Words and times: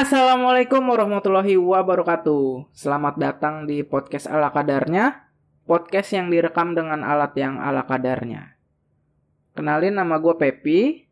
Assalamualaikum 0.00 0.80
warahmatullahi 0.80 1.60
wabarakatuh. 1.60 2.72
Selamat 2.72 3.20
datang 3.20 3.68
di 3.68 3.84
podcast 3.84 4.32
ala 4.32 4.48
kadarnya, 4.48 5.28
podcast 5.68 6.16
yang 6.16 6.32
direkam 6.32 6.72
dengan 6.72 7.04
alat 7.04 7.36
yang 7.36 7.60
ala 7.60 7.84
kadarnya. 7.84 8.56
Kenalin 9.52 10.00
nama 10.00 10.16
gue 10.16 10.32
Pepi. 10.40 11.04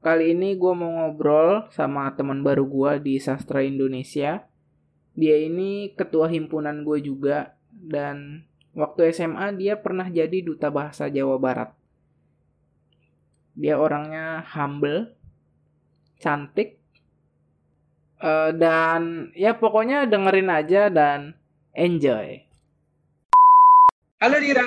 Kali 0.00 0.32
ini 0.32 0.56
gue 0.56 0.72
mau 0.72 1.04
ngobrol 1.04 1.68
sama 1.68 2.08
teman 2.16 2.40
baru 2.40 2.64
gue 2.64 3.04
di 3.04 3.20
sastra 3.20 3.60
Indonesia. 3.60 4.48
Dia 5.12 5.36
ini 5.44 5.92
ketua 5.92 6.32
himpunan 6.32 6.80
gue 6.80 7.04
juga 7.04 7.60
dan 7.76 8.48
waktu 8.72 9.12
SMA 9.12 9.52
dia 9.60 9.76
pernah 9.76 10.08
jadi 10.08 10.40
duta 10.40 10.72
bahasa 10.72 11.12
Jawa 11.12 11.36
Barat. 11.36 11.76
Dia 13.52 13.76
orangnya 13.76 14.40
humble, 14.48 15.12
cantik, 16.16 16.80
Eh, 18.24 18.50
dan 18.56 19.28
ya 19.36 19.52
pokoknya 19.52 20.08
dengerin 20.08 20.48
aja 20.48 20.88
dan 20.88 21.36
enjoy. 21.76 22.40
Halo 24.16 24.40
Dira. 24.40 24.64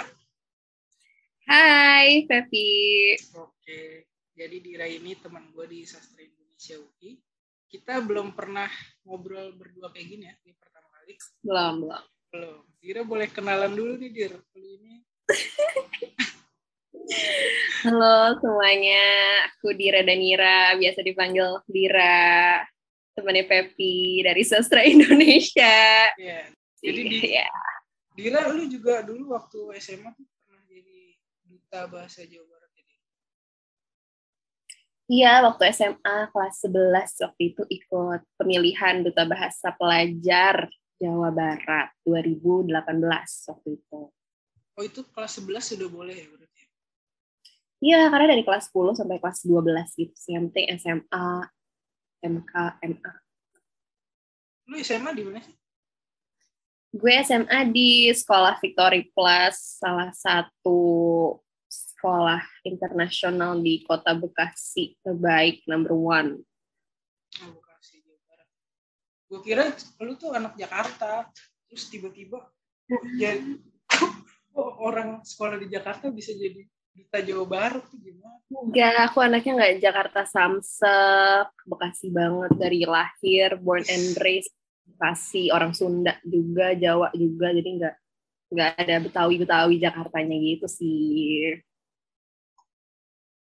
Hai 1.49 2.21
Pepi. 2.29 3.17
Oke, 3.33 4.05
jadi 4.37 4.61
Dira 4.61 4.85
ini 4.85 5.17
teman 5.17 5.49
gue 5.49 5.65
di 5.65 5.81
Sastra 5.89 6.21
Indonesia 6.21 6.77
UI. 6.77 7.17
Kita 7.65 7.97
belum 7.97 8.37
pernah 8.37 8.69
ngobrol 9.09 9.49
berdua 9.57 9.89
kayak 9.89 10.05
gini 10.05 10.29
ya, 10.29 10.37
ini 10.45 10.53
pertama 10.53 10.93
kali. 10.93 11.17
Belum, 11.41 11.73
belum. 11.81 12.03
Belum. 12.29 12.61
Dira 12.77 13.01
boleh 13.01 13.25
kenalan 13.33 13.73
dulu 13.73 13.97
nih 13.97 14.09
Dir. 14.13 14.37
Kali 14.53 14.69
ini. 14.69 14.93
Halo 17.89 18.37
semuanya, 18.37 19.01
aku 19.49 19.73
Dira 19.73 20.05
Danira, 20.05 20.77
biasa 20.77 21.01
dipanggil 21.01 21.57
Dira 21.65 22.61
temannya 23.17 23.49
Pepi 23.49 24.21
dari 24.21 24.45
Sastra 24.45 24.85
Indonesia. 24.85 26.13
Iya. 26.13 26.53
Jadi 26.77 27.01
di, 27.09 27.17
ya. 27.33 27.49
Dira 28.13 28.45
lu 28.53 28.69
juga 28.69 29.01
dulu 29.01 29.33
waktu 29.33 29.57
SMA 29.81 30.13
tuh 30.13 30.25
pernah 30.45 30.61
jadi 30.69 31.17
duta 31.41 31.89
bahasa 31.89 32.21
Jawa 32.29 32.45
Barat 32.45 32.69
jadi. 32.77 32.93
Iya, 35.09 35.33
waktu 35.49 35.63
SMA 35.73 36.17
kelas 36.29 36.55
11 36.61 37.25
waktu 37.25 37.41
itu 37.41 37.63
ikut 37.65 38.21
pemilihan 38.37 39.01
duta 39.01 39.25
bahasa 39.25 39.73
pelajar 39.73 40.69
Jawa 41.01 41.33
Barat 41.33 41.89
2018 42.05 42.69
waktu 43.49 43.69
itu. 43.81 44.01
Oh, 44.77 44.83
itu 44.85 45.01
kelas 45.09 45.41
11 45.41 45.73
sudah 45.73 45.89
boleh 45.89 46.13
ya 46.13 46.29
berarti? 46.29 46.57
Ya? 46.61 46.67
Iya, 47.77 48.01
karena 48.13 48.25
dari 48.37 48.45
kelas 48.45 48.69
10 48.69 48.93
sampai 48.93 49.17
kelas 49.17 49.41
12 49.45 49.97
gitu 49.97 50.13
sih. 50.13 50.37
Yang 50.37 50.43
penting 50.53 50.65
SMA, 50.77 51.29
MK, 52.27 52.53
MA. 52.83 53.11
Lu 54.67 54.75
SMA 54.83 55.15
di 55.15 55.23
mana 55.23 55.39
sih? 55.39 55.55
Gue 56.91 57.13
SMA 57.23 57.67
di 57.71 58.11
Sekolah 58.11 58.59
Victory 58.59 59.07
Plus, 59.11 59.79
salah 59.79 60.11
satu 60.11 60.79
sekolah 61.67 62.39
internasional 62.63 63.59
di 63.59 63.83
kota 63.83 64.15
Bekasi, 64.15 64.95
terbaik, 65.03 65.63
number 65.67 65.91
one. 65.91 66.39
Oh, 67.43 67.51
Bekasi, 67.59 68.03
Jawa 68.03 68.19
Barat. 68.27 68.47
Gue 69.27 69.39
kira 69.43 69.63
lu 70.03 70.13
tuh 70.15 70.31
anak 70.31 70.55
Jakarta, 70.55 71.27
terus 71.67 71.91
tiba-tiba 71.91 72.47
oh, 72.47 73.03
jadi 73.19 73.59
oh, 74.57 74.71
orang 74.83 75.21
sekolah 75.27 75.59
di 75.59 75.67
Jakarta 75.67 76.07
bisa 76.07 76.31
jadi 76.33 76.63
Duta 76.97 77.21
Jawa 77.21 77.45
Barat 77.45 77.85
tuh 77.93 78.01
gimana? 78.01 78.41
Enggak, 78.49 78.95
aku 79.05 79.17
anaknya 79.21 79.51
nggak 79.53 79.73
Jakarta 79.77 80.21
Samsek, 80.25 81.53
Bekasi 81.69 82.09
banget 82.09 82.51
dari 82.57 82.81
lahir, 82.89 83.53
born 83.61 83.85
and 83.85 84.17
raised 84.17 84.49
Bekasi, 84.89 85.53
orang 85.53 85.77
Sunda 85.77 86.17
juga, 86.25 86.73
Jawa 86.73 87.13
juga, 87.13 87.53
jadi 87.53 87.69
nggak 87.69 87.95
nggak 88.47 88.69
ada 88.81 88.95
Betawi 89.03 89.35
Betawi 89.37 89.75
Jakartanya 89.77 90.37
gitu 90.41 90.65
sih. 90.65 91.61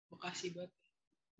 Bekasi 0.07 0.55
banget. 0.55 0.71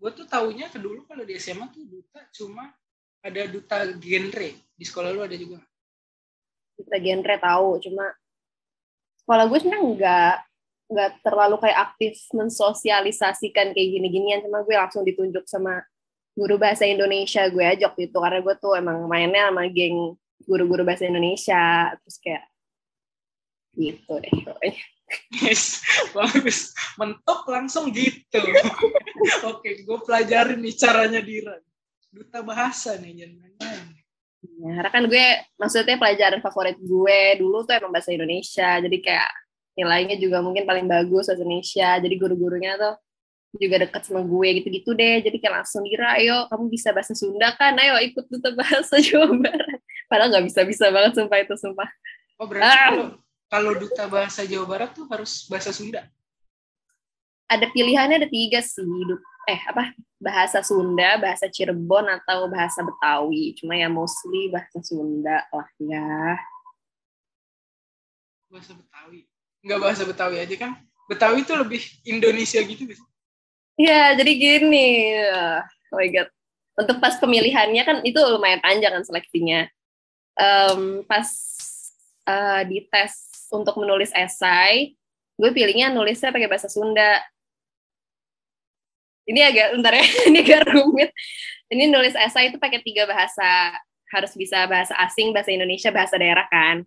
Gue 0.03 0.11
tuh 0.11 0.27
taunya 0.27 0.67
ke 0.67 0.83
dulu 0.83 1.07
kalau 1.07 1.23
di 1.23 1.39
SMA 1.39 1.71
tuh 1.71 1.87
duta 1.87 2.19
cuma 2.35 2.75
ada 3.23 3.47
duta 3.47 3.87
genre 4.03 4.51
di 4.75 4.83
sekolah 4.83 5.15
lu 5.15 5.23
ada 5.23 5.39
juga. 5.39 5.63
Duta 6.75 6.99
genre 6.99 7.37
tahu, 7.39 7.79
cuma 7.87 8.11
sekolah 9.23 9.45
gue 9.47 9.59
sebenarnya 9.63 9.87
nggak 9.95 10.37
nggak 10.93 11.25
terlalu 11.25 11.57
kayak 11.59 11.79
aktif 11.91 12.21
mensosialisasikan 12.37 13.73
kayak 13.73 13.89
gini-ginian 13.99 14.45
cuma 14.45 14.61
gue 14.63 14.77
langsung 14.77 15.03
ditunjuk 15.03 15.49
sama 15.49 15.81
guru 16.37 16.57
bahasa 16.61 16.85
Indonesia 16.85 17.45
gue 17.49 17.65
ajak 17.65 17.93
gitu 17.97 18.17
karena 18.21 18.41
gue 18.41 18.55
tuh 18.61 18.77
emang 18.77 19.05
mainnya 19.09 19.49
sama 19.49 19.69
geng 19.69 20.17
guru-guru 20.45 20.85
bahasa 20.85 21.09
Indonesia 21.09 21.93
terus 22.03 22.17
kayak 22.21 22.45
gitu 23.77 24.13
deh 24.21 24.35
pokoknya. 24.45 24.85
Yes, 25.45 25.85
bagus. 26.17 26.73
Mentok 26.97 27.45
langsung 27.49 27.93
gitu. 27.93 28.41
Oke, 29.53 29.85
gue 29.85 29.99
pelajarin 30.05 30.61
nih 30.61 30.75
caranya 30.77 31.21
Dira. 31.21 31.57
Duta 32.13 32.45
bahasa 32.45 32.97
nih, 33.01 33.25
jangan 33.25 33.53
Ya, 34.43 34.75
karena 34.79 34.91
kan 34.91 35.05
gue, 35.07 35.27
maksudnya 35.55 35.97
pelajaran 35.99 36.43
favorit 36.43 36.75
gue 36.79 37.21
dulu 37.39 37.63
tuh 37.63 37.79
emang 37.79 37.95
bahasa 37.95 38.11
Indonesia. 38.11 38.79
Jadi 38.83 38.99
kayak 38.99 39.31
nilainya 39.77 40.17
juga 40.21 40.45
mungkin 40.45 40.69
paling 40.69 40.87
bagus 40.89 41.29
bahasa 41.29 41.41
Indonesia. 41.41 41.89
Jadi 42.01 42.15
guru-gurunya 42.21 42.77
tuh 42.77 42.95
juga 43.61 43.85
deket 43.85 44.03
sama 44.09 44.25
gue 44.25 44.49
gitu-gitu 44.61 44.97
deh. 44.97 45.21
Jadi 45.21 45.37
kayak 45.41 45.65
langsung 45.65 45.85
kira 45.85 46.17
ayo 46.17 46.49
kamu 46.49 46.65
bisa 46.73 46.89
bahasa 46.93 47.13
Sunda 47.13 47.53
kan? 47.57 47.77
Ayo 47.77 48.01
ikut 48.01 48.25
duta 48.29 48.53
bahasa 48.57 48.97
Jawa 49.01 49.29
Barat. 49.37 49.81
Padahal 50.09 50.29
nggak 50.33 50.47
bisa-bisa 50.49 50.89
banget 50.89 51.13
sumpah 51.17 51.39
itu 51.41 51.55
sumpah. 51.57 51.89
Oh 52.41 52.49
berarti 52.49 52.69
ah. 52.69 52.89
kalau 52.89 53.07
kalau 53.53 53.73
duta 53.77 54.05
bahasa 54.09 54.49
Jawa 54.49 54.65
Barat 54.65 54.91
tuh 54.97 55.05
harus 55.09 55.45
bahasa 55.49 55.73
Sunda? 55.73 56.09
Ada 57.53 57.69
pilihannya 57.69 58.25
ada 58.25 58.29
tiga 58.29 58.65
sih 58.65 58.85
eh 59.51 59.61
apa? 59.69 59.93
Bahasa 60.23 60.65
Sunda 60.65 61.21
bahasa 61.21 61.51
Cirebon 61.51 62.09
atau 62.09 62.49
bahasa 62.49 62.81
Betawi. 62.81 63.53
Cuma 63.61 63.77
ya 63.77 63.93
mostly 63.93 64.49
bahasa 64.49 64.81
Sunda 64.81 65.45
lah 65.53 65.69
ya. 65.77 66.41
Bahasa 68.49 68.73
Betawi 68.73 69.32
nggak 69.63 69.81
bahasa 69.81 70.03
Betawi 70.03 70.43
aja 70.43 70.57
kan 70.59 70.79
Betawi 71.07 71.43
itu 71.47 71.55
lebih 71.55 71.83
Indonesia 72.07 72.61
gitu 72.63 72.83
sih 72.91 73.13
Iya, 73.81 74.15
jadi 74.21 74.33
gini. 74.37 74.89
Oh 75.93 75.97
my 75.97 76.09
God. 76.13 76.29
Untuk 76.77 76.97
pas 77.01 77.17
pemilihannya 77.21 77.83
kan 77.85 77.97
itu 78.05 78.21
lumayan 78.21 78.61
panjang 78.61 78.93
kan 78.93 79.05
seleksinya. 79.05 79.69
Um, 80.37 81.05
pas 81.05 81.29
uh, 82.25 82.63
di 82.65 82.85
tes 82.89 83.13
untuk 83.53 83.77
menulis 83.77 84.09
esai, 84.17 84.97
gue 85.37 85.51
pilihnya 85.53 85.93
nulisnya 85.93 86.33
pakai 86.33 86.49
bahasa 86.49 86.69
Sunda. 86.69 87.21
Ini 89.23 89.41
agak, 89.53 89.67
bentar 89.79 89.93
ya, 89.95 90.05
ini 90.29 90.39
agak 90.43 90.73
rumit. 90.73 91.11
Ini 91.73 91.89
nulis 91.89 92.17
esai 92.17 92.53
itu 92.53 92.59
pakai 92.61 92.81
tiga 92.85 93.09
bahasa. 93.09 93.77
Harus 94.13 94.37
bisa 94.37 94.69
bahasa 94.69 94.93
asing, 95.01 95.33
bahasa 95.33 95.49
Indonesia, 95.57 95.89
bahasa 95.89 96.21
daerah 96.21 96.45
kan 96.53 96.85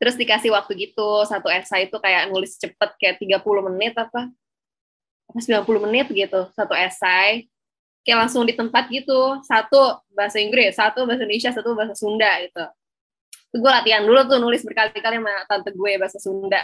terus 0.00 0.14
dikasih 0.18 0.50
waktu 0.52 0.90
gitu 0.90 1.24
satu 1.24 1.48
esai 1.48 1.86
itu 1.86 1.96
kayak 1.98 2.28
nulis 2.30 2.58
cepet 2.58 2.90
kayak 2.98 3.16
30 3.22 3.68
menit 3.70 3.94
apa. 3.96 4.30
Apa 5.30 5.38
90 5.40 5.84
menit 5.88 6.06
gitu 6.12 6.50
satu 6.52 6.74
esai 6.76 7.48
kayak 8.04 8.28
langsung 8.28 8.44
di 8.44 8.52
tempat 8.52 8.92
gitu 8.92 9.40
satu 9.48 10.04
bahasa 10.12 10.36
Inggris 10.38 10.76
satu 10.76 11.08
bahasa 11.08 11.24
Indonesia 11.24 11.50
satu 11.50 11.72
bahasa 11.72 11.96
Sunda 11.96 12.30
gitu. 12.44 12.64
Itu 13.48 13.56
gue 13.62 13.70
latihan 13.70 14.04
dulu 14.04 14.20
tuh 14.28 14.38
nulis 14.42 14.60
berkali-kali 14.66 15.16
sama 15.18 15.34
tante 15.48 15.70
gue 15.72 15.92
bahasa 15.96 16.18
Sunda. 16.20 16.60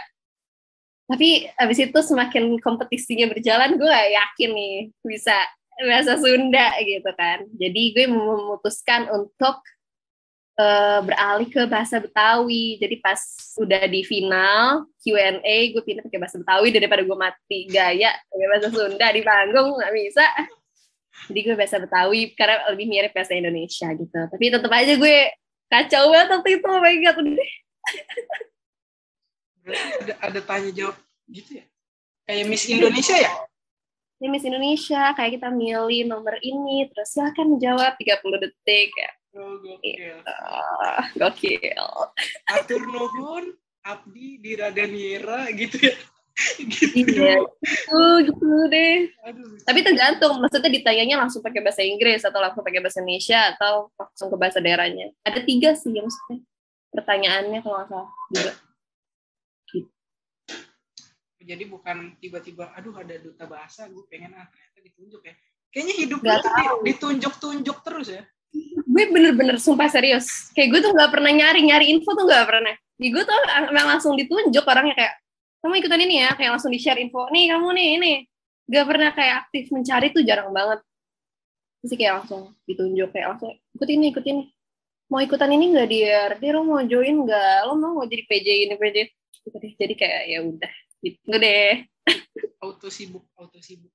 Tapi 1.09 1.43
abis 1.59 1.91
itu 1.91 1.99
semakin 1.99 2.55
kompetisinya 2.61 3.27
berjalan 3.27 3.75
gue 3.75 3.89
gak 3.89 4.11
yakin 4.15 4.49
nih 4.55 4.75
bisa 5.03 5.35
bahasa 5.81 6.15
Sunda 6.21 6.77
gitu 6.85 7.11
kan. 7.17 7.43
Jadi 7.57 7.81
gue 7.97 8.05
memutuskan 8.07 9.09
untuk 9.09 9.59
uh, 10.57 10.99
beralih 11.05 11.47
ke 11.47 11.61
bahasa 11.69 12.01
Betawi. 12.01 12.79
Jadi 12.81 12.95
pas 12.99 13.19
udah 13.59 13.83
di 13.87 14.01
final 14.03 14.87
Q&A, 14.99 15.57
gue 15.71 15.83
pindah 15.83 16.03
pakai 16.03 16.19
bahasa 16.19 16.37
Betawi 16.41 16.69
daripada 16.73 17.01
gue 17.05 17.17
mati 17.17 17.59
gaya 17.69 18.11
pakai 18.27 18.47
bahasa 18.49 18.67
Sunda 18.73 19.07
di 19.13 19.21
panggung 19.21 19.77
nggak 19.79 19.93
bisa. 19.95 20.25
Jadi 21.29 21.39
gue 21.45 21.55
bahasa 21.55 21.77
Betawi 21.77 22.21
karena 22.33 22.57
lebih 22.73 22.85
mirip 22.89 23.11
bahasa 23.13 23.33
Indonesia 23.37 23.87
gitu. 23.93 24.19
Tapi 24.27 24.45
tetap 24.49 24.71
aja 24.71 24.93
gue 24.97 25.17
kacau 25.71 26.03
banget 26.11 26.27
waktu 26.33 26.49
itu. 26.59 26.67
Oh 26.67 26.79
my 26.81 26.95
god, 26.99 27.15
udah. 27.21 27.51
ada, 30.01 30.13
ada 30.25 30.39
tanya 30.41 30.71
jawab 30.73 30.97
gitu 31.29 31.61
ya? 31.61 31.65
Kayak 32.25 32.45
Miss 32.49 32.65
Indonesia 32.65 33.15
ya? 33.17 33.31
Ini 34.21 34.27
Miss 34.29 34.45
Indonesia, 34.45 35.01
kayak 35.17 35.41
kita 35.41 35.49
milih 35.49 36.05
nomor 36.05 36.37
ini, 36.45 36.85
terus 36.93 37.09
silahkan 37.09 37.41
menjawab 37.41 37.97
30 37.97 38.21
detik 38.37 38.93
ya 38.93 39.09
Oh, 39.31 39.55
gokil. 39.63 40.15
Uh, 40.27 41.01
gokil. 41.15 41.87
Atur 42.51 42.83
nuhun, 42.83 43.55
abdi 43.87 44.43
di 44.43 44.59
Radaniera 44.59 45.47
gitu 45.55 45.87
ya. 45.87 45.95
gitu. 46.59 47.15
Iya, 47.15 47.39
gitu, 47.63 48.01
gitu 48.27 48.47
deh. 48.71 49.07
Aduh. 49.27 49.55
Tapi 49.63 49.79
tergantung, 49.83 50.39
maksudnya 50.43 50.71
ditanyanya 50.71 51.15
langsung 51.23 51.39
pakai 51.39 51.63
bahasa 51.63 51.83
Inggris 51.83 52.23
atau 52.27 52.39
langsung 52.43 52.63
pakai 52.63 52.83
bahasa 52.83 52.99
Indonesia 52.99 53.39
atau 53.55 53.91
langsung 53.95 54.27
ke 54.31 54.37
bahasa 54.39 54.59
daerahnya. 54.59 55.15
Ada 55.23 55.39
tiga 55.47 55.75
sih 55.75 55.95
yang 55.95 56.07
maksudnya 56.07 56.43
pertanyaannya 56.91 57.59
kalau 57.63 57.75
nggak 57.79 57.87
salah 57.87 58.09
juga. 58.35 58.53
Gitu. 59.71 59.89
Jadi 61.41 61.63
bukan 61.71 61.97
tiba-tiba, 62.19 62.75
aduh 62.75 62.95
ada 62.99 63.15
duta 63.15 63.47
bahasa, 63.47 63.87
gue 63.87 64.03
pengen 64.11 64.35
ah 64.35 64.47
ternyata 64.51 64.79
ditunjuk 64.83 65.21
ya. 65.23 65.33
Kayaknya 65.71 65.95
hidup 66.03 66.19
tuh 66.19 66.83
ditunjuk-tunjuk 66.83 67.77
terus 67.79 68.07
ya. 68.11 68.23
Gue 68.91 69.03
bener-bener 69.07 69.55
sumpah 69.55 69.87
serius. 69.87 70.51
Kayak 70.51 70.67
gue 70.75 70.79
tuh 70.83 70.91
nggak 70.91 71.11
pernah 71.11 71.31
nyari-nyari 71.31 71.87
info 71.95 72.11
tuh 72.11 72.27
nggak 72.27 72.45
pernah. 72.47 72.75
Di 72.99 73.07
gue 73.07 73.23
tuh 73.23 73.33
emang 73.71 73.87
langsung 73.97 74.13
ditunjuk 74.19 74.61
orangnya 74.67 74.95
kayak 74.95 75.13
kamu 75.61 75.73
ikutan 75.77 76.01
ini 76.01 76.15
ya 76.25 76.29
kayak 76.33 76.57
langsung 76.57 76.73
di 76.73 76.79
share 76.81 76.99
info 76.99 77.29
nih 77.31 77.55
kamu 77.55 77.67
nih 77.71 77.87
ini. 77.97 78.13
Gak 78.71 78.85
pernah 78.87 79.11
kayak 79.11 79.35
aktif 79.47 79.67
mencari 79.71 80.07
tuh 80.15 80.23
jarang 80.23 80.51
banget. 80.51 80.79
Terus 81.81 81.91
kayak 81.97 82.13
langsung 82.23 82.55
ditunjuk 82.67 83.09
kayak 83.09 83.27
langsung 83.35 83.51
ikut 83.55 83.89
ini 83.89 84.05
ikut 84.11 84.25
ini. 84.25 84.43
Mau 85.11 85.19
ikutan 85.19 85.51
ini 85.51 85.65
nggak 85.75 85.87
dia 85.91 86.19
dia 86.39 86.51
lo 86.55 86.63
mau 86.63 86.79
join 86.87 87.27
nggak 87.27 87.67
lo 87.67 87.73
mau 87.75 87.91
mau 87.99 88.05
jadi 88.07 88.23
PJ 88.27 88.47
ini 88.69 88.75
PJ 88.79 88.97
jadi 89.75 89.93
kayak 89.97 90.21
ya 90.29 90.39
udah 90.45 90.73
gitu 91.03 91.31
deh. 91.35 91.73
Auto 92.61 92.87
sibuk 92.87 93.25
auto 93.35 93.59
sibuk 93.59 93.91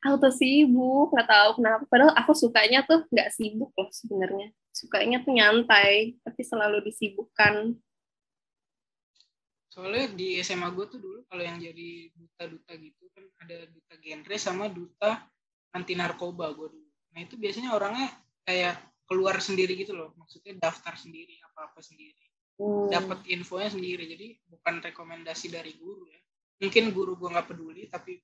auto 0.00 0.28
sibuk 0.32 1.12
nggak 1.12 1.28
tahu 1.28 1.50
kenapa. 1.60 1.82
Padahal 1.88 2.12
aku 2.16 2.32
sukanya 2.32 2.80
tuh 2.88 3.04
nggak 3.12 3.30
sibuk 3.36 3.70
loh 3.76 3.90
sebenarnya. 3.92 4.48
Sukanya 4.72 5.20
tuh 5.20 5.32
nyantai 5.36 6.16
tapi 6.24 6.40
selalu 6.40 6.80
disibukkan. 6.88 7.76
Soalnya 9.70 10.10
di 10.16 10.40
SMA 10.42 10.66
gue 10.74 10.86
tuh 10.90 10.98
dulu 10.98 11.18
kalau 11.30 11.42
yang 11.46 11.60
jadi 11.62 12.10
duta-duta 12.10 12.72
gitu 12.74 13.06
kan 13.14 13.24
ada 13.46 13.70
duta 13.70 13.94
genre 14.02 14.36
sama 14.40 14.66
duta 14.66 15.30
anti 15.76 15.94
narkoba 15.94 16.50
gue 16.56 16.68
dulu. 16.74 16.90
Nah 17.14 17.20
itu 17.22 17.38
biasanya 17.38 17.76
orangnya 17.76 18.10
kayak 18.42 18.80
keluar 19.06 19.38
sendiri 19.38 19.78
gitu 19.78 19.94
loh. 19.94 20.16
Maksudnya 20.18 20.58
daftar 20.58 20.96
sendiri 20.96 21.38
apa 21.44 21.70
apa 21.70 21.80
sendiri. 21.84 22.18
Hmm. 22.60 22.92
dapat 22.92 23.24
infonya 23.32 23.72
sendiri. 23.72 24.04
Jadi 24.04 24.36
bukan 24.44 24.84
rekomendasi 24.84 25.48
dari 25.48 25.72
guru 25.80 26.04
ya. 26.04 26.20
Mungkin 26.60 26.92
guru 26.92 27.16
gue 27.16 27.32
nggak 27.32 27.48
peduli 27.48 27.88
tapi 27.88 28.20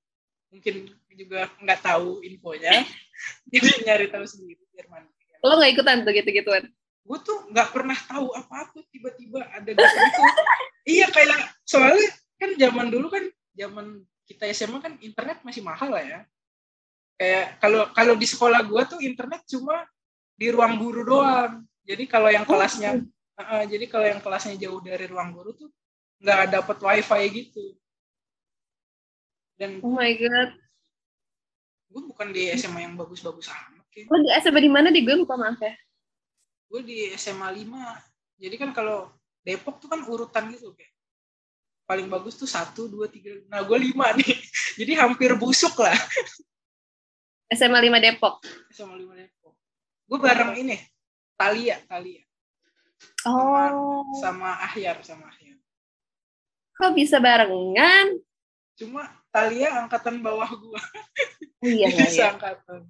mungkin 0.53 0.91
juga 1.17 1.49
nggak 1.61 1.81
tahu 1.83 2.21
infonya. 2.23 2.85
Jadi 3.53 3.87
nyari 3.87 4.07
tahu 4.13 4.25
sendiri 4.29 4.63
biar 4.77 4.87
mandiri 4.93 5.17
lo 5.47 5.55
nggak 5.57 5.73
ikutan 5.73 6.05
tuh 6.05 6.13
gitu 6.13 6.31
gituan 6.33 6.65
gue 7.07 7.19
tuh 7.23 7.39
nggak 7.55 7.69
pernah 7.71 7.95
tahu 7.95 8.35
apa-apa 8.35 8.83
tiba-tiba 8.91 9.47
ada 9.55 9.71
gitu, 9.71 9.79
-gitu. 9.79 10.23
iya 10.99 11.07
kayak 11.07 11.55
soalnya 11.63 12.11
kan 12.35 12.51
zaman 12.59 12.91
dulu 12.91 13.07
kan 13.15 13.25
zaman 13.55 14.03
kita 14.27 14.51
SMA 14.51 14.83
kan 14.83 14.99
internet 14.99 15.39
masih 15.47 15.63
mahal 15.63 15.95
lah 15.95 16.03
ya. 16.03 16.21
Kayak 17.15 17.63
kalau 17.63 17.87
kalau 17.95 18.15
di 18.19 18.27
sekolah 18.27 18.59
gue 18.67 18.83
tuh 18.91 18.99
internet 19.07 19.47
cuma 19.47 19.87
di 20.35 20.51
ruang 20.51 20.83
guru 20.83 21.07
doang. 21.07 21.63
Jadi 21.87 22.11
kalau 22.11 22.27
yang 22.27 22.43
oh, 22.43 22.51
kelasnya 22.59 22.99
uh, 23.39 23.65
jadi 23.71 23.87
kalau 23.87 24.07
yang 24.11 24.19
kelasnya 24.19 24.59
jauh 24.59 24.83
dari 24.83 25.07
ruang 25.07 25.31
guru 25.31 25.55
tuh 25.55 25.71
nggak 26.19 26.59
dapet 26.59 26.77
wifi 26.83 27.23
gitu 27.31 27.65
dan 29.57 29.81
oh 29.81 29.93
my 29.93 30.13
god. 30.17 30.51
Gue 31.93 32.03
bukan 32.13 32.29
di 32.33 32.53
SMA 32.57 32.85
yang 32.85 32.95
bagus-bagus 32.95 33.49
amat 33.49 33.87
ya. 33.97 34.05
oh 34.09 34.19
di 34.21 34.29
SMA 34.41 34.61
di 34.61 34.71
mana 34.71 34.89
di? 34.93 35.01
Gue 35.01 35.17
lupa 35.17 35.37
maaf 35.41 35.61
ya. 35.61 35.73
Gue 36.69 36.81
di 36.85 37.11
SMA 37.17 37.49
5 37.53 38.17
jadi 38.37 38.55
kan 38.61 38.71
kalau 38.77 39.09
Depok 39.47 39.79
tuh 39.79 39.89
kan 39.89 40.03
urutan 40.05 40.51
gitu 40.53 40.75
kayak 40.75 40.93
paling 41.87 42.11
bagus 42.11 42.35
tuh 42.35 42.51
satu 42.51 42.91
dua 42.91 43.07
tiga. 43.07 43.31
Nah 43.47 43.63
gue 43.63 43.79
lima 43.79 44.11
nih. 44.19 44.35
Jadi 44.83 44.93
hampir 44.99 45.39
busuk 45.39 45.79
lah. 45.79 45.95
SMA 47.55 47.79
5 47.79 48.03
Depok. 48.03 48.43
SMA 48.75 48.99
5 49.07 49.23
Depok. 49.23 49.55
Gue 50.11 50.19
bareng 50.19 50.53
ini 50.59 50.77
Talia 51.39 51.79
Talia. 51.87 52.27
Oh. 53.23 54.03
sama, 54.19 54.59
sama 54.59 54.67
Ahyar 54.67 54.99
sama 55.07 55.31
Ahyar. 55.31 55.57
Kok 56.77 56.93
bisa 56.99 57.23
barengan? 57.23 58.19
Cuma 58.77 59.09
Talia 59.37 59.69
angkatan 59.85 60.25
bawah 60.25 60.49
gue 60.49 60.81
iya 61.77 61.93
iya 61.93 62.25
angkatan 62.33 62.89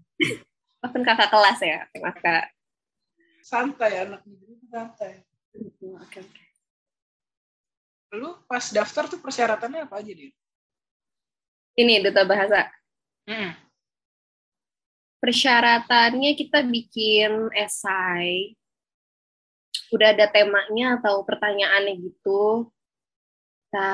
Maafin 0.78 1.02
kakak 1.02 1.34
kelas 1.34 1.58
ya 1.58 1.78
kakak 1.90 2.54
santai 3.46 4.02
anak 4.02 4.26
negeri 4.26 4.58
itu 4.58 4.66
santai. 4.66 5.22
Oke 5.54 6.18
oke. 6.18 6.44
Lu 8.18 8.34
pas 8.50 8.74
daftar 8.74 9.06
tuh 9.06 9.22
persyaratannya 9.22 9.86
apa 9.86 10.02
aja 10.02 10.10
dia 10.10 10.34
ini 11.76 12.00
duta 12.02 12.24
bahasa. 12.24 12.72
Hmm. 13.26 13.52
persyaratannya 15.18 16.38
kita 16.38 16.62
bikin 16.62 17.50
esai. 17.58 18.54
Udah 19.90 20.14
ada 20.14 20.30
temanya 20.30 21.02
atau 21.02 21.26
pertanyaannya 21.26 22.06
gitu. 22.06 22.70
Kita 23.66 23.90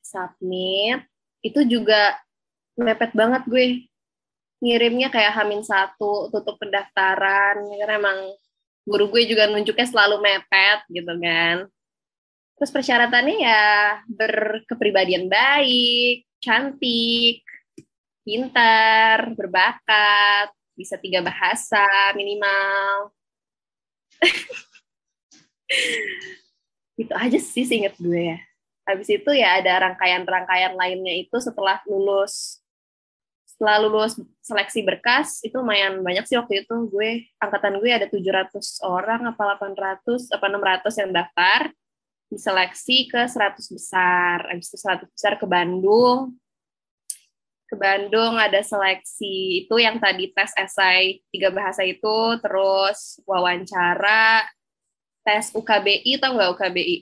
submit 0.00 1.04
itu 1.40 1.60
juga 1.66 2.16
mepet 2.76 3.12
banget 3.16 3.42
gue. 3.48 3.88
Ngirimnya 4.60 5.12
kayak 5.12 5.36
hamin 5.36 5.60
satu 5.60 6.32
tutup 6.32 6.56
pendaftaran 6.56 7.60
karena 7.60 7.94
emang 8.00 8.18
guru 8.88 9.12
gue 9.12 9.28
juga 9.28 9.50
nunjuknya 9.50 9.86
selalu 9.88 10.22
mepet 10.22 10.80
gitu 10.88 11.12
kan. 11.20 11.68
Terus 12.56 12.72
persyaratannya 12.72 13.36
ya 13.36 14.00
berkepribadian 14.08 15.28
baik 15.28 16.24
cantik 16.40 17.44
pintar 18.24 19.36
berbakat 19.36 20.48
bisa 20.72 20.96
tiga 20.96 21.20
bahasa 21.20 21.84
minimal. 22.16 23.12
Itu 26.96 27.12
aja 27.12 27.36
sih 27.36 27.68
seinget 27.68 27.92
gue 28.00 28.32
ya 28.32 28.40
habis 28.86 29.08
itu 29.10 29.30
ya 29.34 29.58
ada 29.58 29.90
rangkaian-rangkaian 29.90 30.78
lainnya 30.78 31.14
itu 31.18 31.36
setelah 31.42 31.82
lulus 31.90 32.62
setelah 33.56 33.88
lulus 33.88 34.20
seleksi 34.44 34.84
berkas 34.84 35.40
itu 35.40 35.56
lumayan 35.56 36.04
banyak 36.04 36.28
sih 36.28 36.36
waktu 36.36 36.62
itu. 36.62 36.76
Gue 36.92 37.24
angkatan 37.40 37.80
gue 37.80 37.88
ada 37.88 38.04
700 38.04 38.52
orang 38.84 39.32
apa 39.32 39.56
800 39.56 40.28
apa 40.28 40.46
600 40.52 41.00
yang 41.00 41.10
daftar 41.16 41.60
diseleksi 42.28 43.08
ke 43.08 43.24
100 43.24 43.56
besar. 43.72 44.52
Habis 44.52 44.68
itu 44.68 44.76
100 44.76 45.08
besar 45.08 45.32
ke 45.40 45.48
Bandung. 45.48 46.36
Ke 47.64 47.80
Bandung 47.80 48.36
ada 48.36 48.60
seleksi 48.60 49.64
itu 49.64 49.74
yang 49.80 49.98
tadi 49.98 50.30
tes 50.36 50.52
esai 50.54 51.24
tiga 51.32 51.48
bahasa 51.48 51.80
itu 51.82 52.38
terus 52.44 53.18
wawancara 53.24 54.44
tes 55.24 55.50
UKBI 55.50 56.22
atau 56.22 56.38
enggak 56.38 56.50
UKBI 56.54 56.96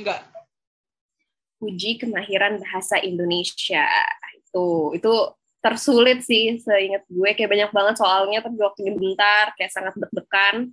enggak 0.00 0.37
uji 1.58 1.98
kemahiran 1.98 2.62
bahasa 2.62 3.02
Indonesia. 3.02 3.86
Itu 4.38 4.94
itu 4.94 5.12
tersulit 5.58 6.22
sih 6.22 6.58
seingat 6.62 7.04
gue. 7.10 7.30
Kayak 7.34 7.50
banyak 7.50 7.70
banget 7.74 7.94
soalnya 7.98 8.38
tapi 8.42 8.56
waktunya 8.62 8.94
bentar 8.94 9.52
kayak 9.58 9.72
sangat 9.74 9.94
deg-degan. 9.98 10.72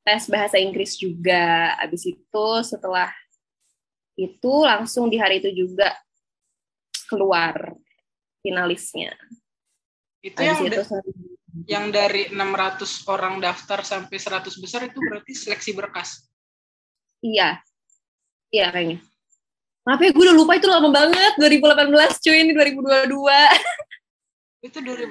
Tes 0.00 0.24
bahasa 0.30 0.56
Inggris 0.56 0.96
juga. 0.96 1.76
Abis 1.76 2.08
itu 2.08 2.46
setelah 2.64 3.10
itu 4.16 4.54
langsung 4.64 5.10
di 5.10 5.18
hari 5.18 5.42
itu 5.42 5.66
juga 5.66 5.92
keluar 7.10 7.74
finalisnya. 8.40 9.12
Itu 10.20 10.40
yang 10.40 10.60
itu, 10.68 10.82
yang 11.64 11.86
dari 11.88 12.28
600 12.28 13.08
orang 13.08 13.40
daftar 13.40 13.80
sampai 13.82 14.16
100 14.20 14.52
besar 14.60 14.84
itu 14.86 15.00
berarti 15.00 15.32
seleksi 15.32 15.72
berkas? 15.72 16.28
Iya. 17.24 17.60
Iya 18.50 18.66
kayaknya 18.74 19.09
Maaf 19.90 20.06
ya, 20.06 20.14
gue 20.14 20.22
udah 20.22 20.38
lupa 20.38 20.54
itu 20.54 20.70
lama 20.70 20.86
banget. 20.86 21.34
2018 21.34 22.22
cuy, 22.22 22.46
ini 22.46 22.54
2022. 22.54 23.10
Itu 24.70 24.78
2018. 24.86 25.10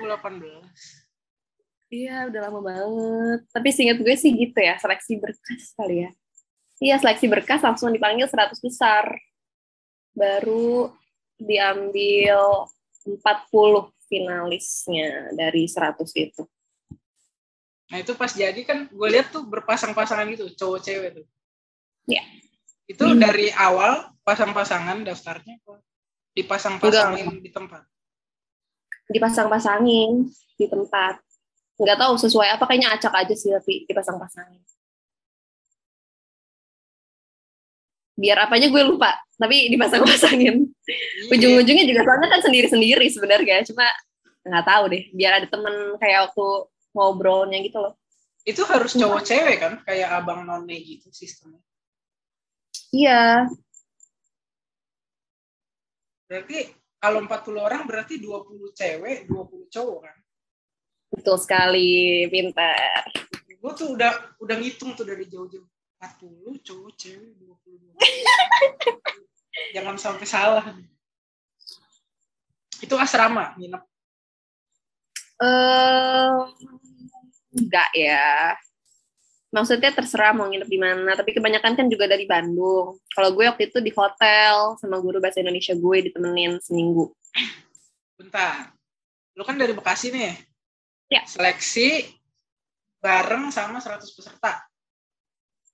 Iya, 1.92 2.32
udah 2.32 2.42
lama 2.48 2.64
banget. 2.64 3.40
Tapi 3.52 3.76
seingat 3.76 4.00
gue 4.00 4.16
sih 4.16 4.32
gitu 4.32 4.56
ya, 4.56 4.80
seleksi 4.80 5.20
berkas 5.20 5.76
kali 5.76 6.08
ya. 6.08 6.16
Iya, 6.80 6.96
seleksi 6.96 7.28
berkas 7.28 7.60
langsung 7.60 7.92
dipanggil 7.92 8.32
100 8.32 8.56
besar. 8.64 9.20
Baru 10.16 10.96
diambil 11.36 12.72
40 13.04 13.20
finalisnya 14.08 15.36
dari 15.36 15.68
100 15.68 16.08
itu. 16.16 16.48
Nah 17.92 18.00
itu 18.00 18.16
pas 18.16 18.32
jadi 18.32 18.64
kan 18.64 18.88
gue 18.88 19.08
lihat 19.12 19.36
tuh 19.36 19.44
berpasang-pasangan 19.44 20.24
gitu, 20.32 20.56
cowok 20.56 20.80
cewek 20.88 21.20
tuh. 21.20 21.28
Iya. 22.08 22.24
Itu 22.90 23.06
hmm. 23.06 23.22
dari 23.22 23.54
awal 23.54 24.10
pasang-pasangan 24.26 25.06
daftarnya 25.06 25.62
dipasang-pasangin 26.34 27.42
di 27.42 27.52
tempat? 27.54 27.86
dipasang-pasangin 29.10 30.30
di 30.54 30.70
tempat 30.70 31.18
nggak 31.82 31.98
tahu 31.98 32.14
sesuai 32.14 32.54
apa 32.54 32.62
kayaknya 32.70 32.94
acak 32.94 33.10
aja 33.10 33.34
sih 33.34 33.50
tapi 33.50 33.90
dipasang-pasangin 33.90 34.62
biar 38.14 38.38
apanya 38.46 38.70
gue 38.70 38.84
lupa 38.86 39.18
tapi 39.42 39.74
dipasang-pasangin 39.74 40.70
Iya. 40.90 41.32
Ujung-ujungnya 41.38 41.86
juga 41.86 42.02
soalnya 42.06 42.30
kan 42.34 42.42
sendiri-sendiri 42.42 43.06
sebenarnya, 43.14 43.62
cuma 43.70 43.86
nggak 44.46 44.66
tahu 44.66 44.84
deh. 44.90 45.04
Biar 45.14 45.32
ada 45.42 45.48
temen 45.48 45.76
kayak 46.02 46.20
waktu 46.30 46.48
ngobrolnya 46.96 47.58
gitu 47.62 47.78
loh. 47.78 47.94
Itu 48.48 48.66
harus 48.66 48.98
cowok 48.98 49.22
cewek 49.22 49.58
kan, 49.62 49.74
kayak 49.86 50.10
abang 50.10 50.48
none 50.48 50.74
gitu 50.74 51.14
sistemnya. 51.14 51.62
Iya. 52.90 53.46
Berarti 56.30 56.58
kalau 56.98 57.26
40 57.26 57.58
orang 57.58 57.84
berarti 57.86 58.22
20 58.22 58.74
cewek, 58.74 59.30
20 59.30 59.74
cowok 59.74 60.00
kan? 60.06 60.18
Betul 61.10 61.38
sekali, 61.42 62.26
pintar. 62.30 63.10
Gue 63.60 63.74
tuh 63.76 63.98
udah 63.98 64.38
udah 64.40 64.56
ngitung 64.62 64.94
tuh 64.94 65.06
dari 65.06 65.26
jauh-jauh. 65.26 65.66
40 66.00 66.64
cowok 66.64 66.92
cewek 66.96 67.32
20. 67.44 68.00
Jangan 69.76 69.96
sampai 70.00 70.28
salah. 70.28 70.64
Itu 72.80 72.96
asrama 72.96 73.60
nginep. 73.60 73.84
Eh 75.40 75.46
uh, 75.46 76.48
enggak 77.52 77.90
ya. 77.96 78.56
Maksudnya 79.50 79.90
terserah 79.90 80.30
mau 80.38 80.46
nginep 80.46 80.70
di 80.70 80.78
mana, 80.78 81.18
tapi 81.18 81.34
kebanyakan 81.34 81.74
kan 81.74 81.86
juga 81.90 82.06
dari 82.06 82.30
Bandung. 82.30 83.02
Kalau 83.10 83.34
gue 83.34 83.50
waktu 83.50 83.74
itu 83.74 83.82
di 83.82 83.90
hotel 83.90 84.78
sama 84.78 85.02
guru 85.02 85.18
bahasa 85.18 85.42
Indonesia 85.42 85.74
gue 85.74 85.98
ditemenin 86.06 86.62
seminggu. 86.62 87.10
Bentar. 88.14 88.78
Lu 89.34 89.42
kan 89.42 89.58
dari 89.58 89.74
Bekasi 89.74 90.14
nih. 90.14 90.38
Ya. 91.10 91.26
Seleksi 91.26 92.06
bareng 93.02 93.50
sama 93.50 93.82
100 93.82 94.06
peserta. 94.14 94.62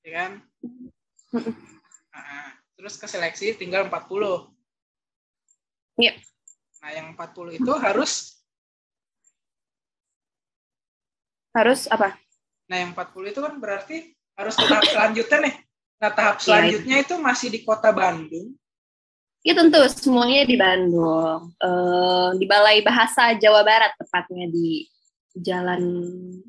Ya 0.07 0.11
kan? 0.23 0.31
nah, 2.15 2.47
terus 2.79 2.95
ke 2.95 3.11
seleksi 3.11 3.59
tinggal 3.59 3.91
40. 3.91 4.47
Iya. 5.99 6.15
Nah, 6.79 6.91
yang 6.95 7.11
40 7.11 7.59
itu 7.59 7.71
harus 7.75 8.39
harus 11.55 11.87
apa? 11.87 12.19
Nah, 12.65 12.77
yang 12.81 12.91
40 12.97 13.31
itu 13.31 13.39
kan 13.41 13.53
berarti 13.61 13.97
harus 14.35 14.55
ke 14.57 14.65
tahap 14.65 14.85
selanjutnya 14.89 15.37
nih. 15.49 15.55
Nah, 16.01 16.11
tahap 16.11 16.35
iya, 16.37 16.43
selanjutnya 16.43 16.95
ya, 16.99 17.03
itu. 17.05 17.15
masih 17.21 17.47
di 17.53 17.59
kota 17.61 17.89
Bandung. 17.93 18.57
Ya 19.45 19.53
tentu, 19.53 19.77
semuanya 19.93 20.41
di 20.49 20.57
Bandung. 20.57 21.53
Uh, 21.61 22.33
di 22.35 22.45
Balai 22.49 22.81
Bahasa 22.81 23.37
Jawa 23.37 23.61
Barat, 23.61 23.93
tepatnya 23.93 24.49
di 24.49 24.89
Jalan 25.37 25.83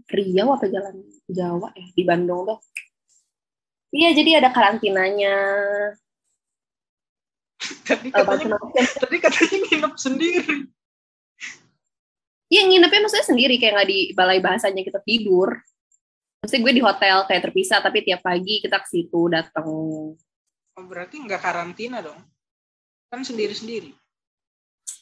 Riau 0.09 0.57
apa 0.57 0.67
Jalan 0.73 1.05
Jawa 1.29 1.69
ya, 1.77 1.87
di 1.93 2.03
Bandung 2.09 2.49
tuh. 2.49 2.59
Iya, 3.93 4.17
jadi 4.17 4.41
ada 4.41 4.49
karantinanya. 4.51 5.37
tadi 7.87 8.09
katanya, 8.13 8.57
tadi 9.01 9.17
katanya 9.21 9.57
nginep 9.69 9.95
sendiri. 9.97 10.57
Iya, 12.47 12.63
nginepnya 12.71 13.01
maksudnya 13.03 13.27
sendiri, 13.27 13.59
kayak 13.59 13.73
nggak 13.75 13.89
di 13.91 14.01
balai 14.15 14.39
bahasanya 14.39 14.87
kita 14.87 15.03
tidur. 15.03 15.59
Maksudnya 16.47 16.63
gue 16.63 16.75
di 16.79 16.85
hotel 16.87 17.17
kayak 17.27 17.43
terpisah, 17.51 17.83
tapi 17.83 18.07
tiap 18.07 18.23
pagi 18.23 18.63
kita 18.63 18.79
ke 18.79 18.87
situ 18.87 19.27
datang. 19.27 19.67
Oh, 19.67 20.85
berarti 20.87 21.19
nggak 21.19 21.43
karantina 21.43 21.99
dong? 21.99 22.23
Kan 23.11 23.27
sendiri-sendiri. 23.27 23.91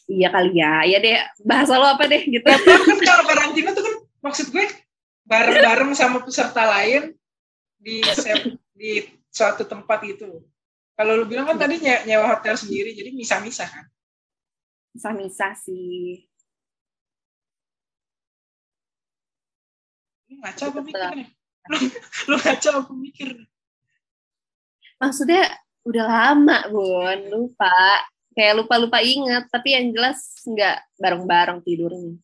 Iya 0.08 0.32
kali 0.32 0.56
ya. 0.56 0.88
Iya 0.88 0.98
deh, 1.04 1.20
bahasa 1.44 1.76
lo 1.76 1.84
apa 1.84 2.08
deh 2.08 2.24
gitu. 2.24 2.48
Ya, 2.48 2.56
kan 2.88 2.96
kalau 2.96 3.24
karantina 3.28 3.76
tuh 3.76 3.84
kan 3.84 3.94
maksud 4.24 4.56
gue 4.56 4.64
bareng-bareng 5.28 5.92
sama 5.92 6.24
peserta 6.24 6.64
lain 6.64 7.12
di 7.76 8.00
di 8.72 9.04
suatu 9.28 9.68
tempat 9.68 10.00
itu. 10.08 10.40
Kalau 10.96 11.12
lu 11.12 11.28
bilang 11.28 11.44
kan 11.44 11.60
tadi 11.60 11.76
nyewa 12.08 12.24
hotel 12.40 12.56
sendiri, 12.56 12.96
jadi 12.96 13.12
misah-misah 13.12 13.68
kan? 13.68 13.84
Misah-misah 14.96 15.52
sih. 15.60 16.24
Ngaca 20.40 20.64
apa 20.70 20.80
mikir 20.82 21.10
nih? 21.14 21.28
Lu, 22.28 22.36
ngaca 22.40 22.70
apa 22.82 22.92
mikir 22.92 23.28
Maksudnya 25.00 25.44
udah 25.84 26.06
lama, 26.06 26.58
Bun. 26.70 27.18
Lupa. 27.28 28.04
Kayak 28.34 28.64
lupa-lupa 28.64 28.98
inget. 29.04 29.44
Tapi 29.50 29.68
yang 29.74 29.92
jelas 29.92 30.18
nggak 30.46 30.76
bareng-bareng 30.96 31.60
tidurnya. 31.66 32.16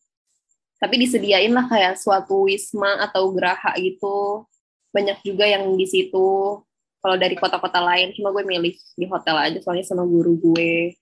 Tapi 0.81 0.95
disediain 0.97 1.53
lah 1.53 1.69
kayak 1.69 1.99
suatu 2.01 2.49
wisma 2.49 3.05
atau 3.05 3.29
geraha 3.35 3.77
gitu. 3.77 4.49
Banyak 4.89 5.21
juga 5.21 5.45
yang 5.45 5.77
di 5.77 5.85
situ 5.85 6.57
kalau 7.01 7.17
dari 7.17 7.33
kota-kota 7.33 7.81
lain 7.81 8.13
cuma 8.13 8.29
gue 8.29 8.45
milih 8.45 8.77
di 8.77 9.05
hotel 9.09 9.35
aja 9.35 9.57
soalnya 9.59 9.85
sama 9.85 10.05
guru 10.05 10.37
gue 10.37 10.93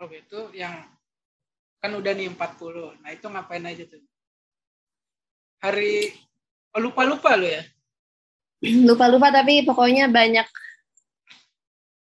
oh 0.00 0.08
itu 0.08 0.40
yang 0.56 0.88
kan 1.86 1.94
udah 1.94 2.12
nih 2.18 2.26
40 2.34 2.98
nah 2.98 3.10
itu 3.14 3.26
ngapain 3.30 3.62
aja 3.62 3.86
tuh? 3.86 4.02
Hari 5.62 6.10
oh, 6.74 6.82
lupa 6.82 7.06
lupa 7.06 7.38
lo 7.38 7.46
ya? 7.46 7.62
Lupa 8.66 9.06
lupa 9.06 9.30
tapi 9.30 9.62
pokoknya 9.62 10.10
banyak 10.10 10.50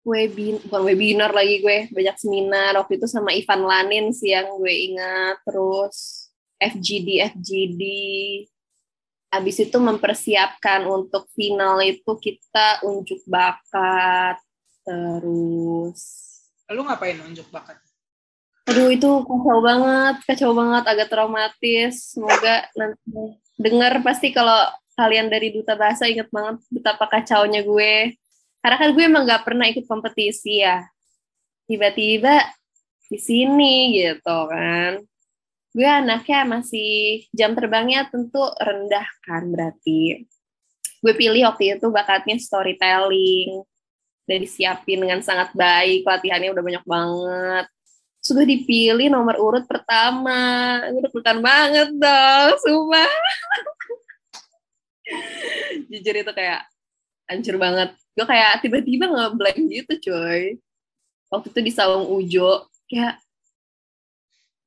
webinar 0.01 0.65
bukan 0.65 0.81
webinar 0.81 1.29
lagi 1.29 1.61
gue 1.61 1.93
banyak 1.93 2.17
seminar. 2.17 2.73
Waktu 2.81 2.97
itu 2.97 3.05
sama 3.05 3.37
Ivan 3.37 3.69
Lanin 3.69 4.09
sih 4.17 4.33
yang 4.33 4.49
gue 4.57 4.73
ingat. 4.73 5.45
Terus 5.45 6.27
FGD 6.57 7.37
FGD 7.37 7.83
habis 9.29 9.61
itu 9.61 9.77
mempersiapkan 9.77 10.89
untuk 10.89 11.29
final 11.37 11.77
itu 11.85 12.17
kita 12.17 12.81
unjuk 12.81 13.21
bakat. 13.29 14.41
Terus 14.81 16.01
lu 16.73 16.81
ngapain 16.81 17.21
unjuk 17.21 17.45
bakat 17.53 17.86
aduh 18.67 18.91
itu 18.91 19.09
kacau 19.23 19.57
banget 19.63 20.15
kacau 20.27 20.51
banget 20.51 20.83
agak 20.83 21.07
traumatis. 21.07 22.13
Semoga 22.13 22.67
nanti 22.75 23.39
dengar 23.55 24.03
pasti 24.03 24.35
kalau 24.35 24.67
kalian 24.99 25.31
dari 25.31 25.55
duta 25.55 25.77
bahasa 25.79 26.09
inget 26.09 26.27
banget 26.33 26.59
betapa 26.67 27.07
kacaunya 27.07 27.63
gue. 27.63 28.17
Karena 28.59 28.77
kan 28.77 28.89
gue 28.91 29.03
emang 29.05 29.23
gak 29.23 29.45
pernah 29.47 29.65
ikut 29.69 29.85
kompetisi 29.87 30.59
ya. 30.65 30.83
Tiba-tiba 31.69 32.43
di 33.07 33.19
sini 33.21 33.95
gitu 33.95 34.37
kan. 34.51 34.99
Gue 35.71 35.87
anaknya 35.87 36.43
masih 36.43 37.23
jam 37.31 37.53
terbangnya 37.53 38.09
tentu 38.09 38.41
rendah 38.57 39.07
kan 39.23 39.47
berarti. 39.47 40.25
Gue 40.99 41.13
pilih 41.13 41.47
waktu 41.47 41.77
itu 41.77 41.87
bakatnya 41.93 42.35
storytelling. 42.41 43.63
Dan 44.27 44.43
disiapin 44.43 44.99
dengan 44.99 45.23
sangat 45.23 45.55
baik 45.55 46.03
latihannya 46.03 46.51
udah 46.51 46.63
banyak 46.65 46.83
banget 46.83 47.67
sudah 48.27 48.43
dipilih 48.43 49.07
nomor 49.07 49.39
urut 49.39 49.63
pertama. 49.63 50.83
Gue 50.91 51.07
deg 51.07 51.39
banget 51.39 51.89
dong 51.95 52.51
sumpah. 52.59 53.11
Jujur 55.89 56.15
itu 56.19 56.31
kayak 56.35 56.67
hancur 57.31 57.55
banget. 57.55 57.95
Gue 58.11 58.27
kayak 58.27 58.59
tiba-tiba 58.59 59.07
ngeblank 59.07 59.59
gitu 59.71 59.93
coy 60.11 60.59
waktu 61.27 61.47
itu 61.51 61.59
di 61.63 61.71
sawung 61.71 62.11
ujo 62.11 62.67
kayak 62.91 63.23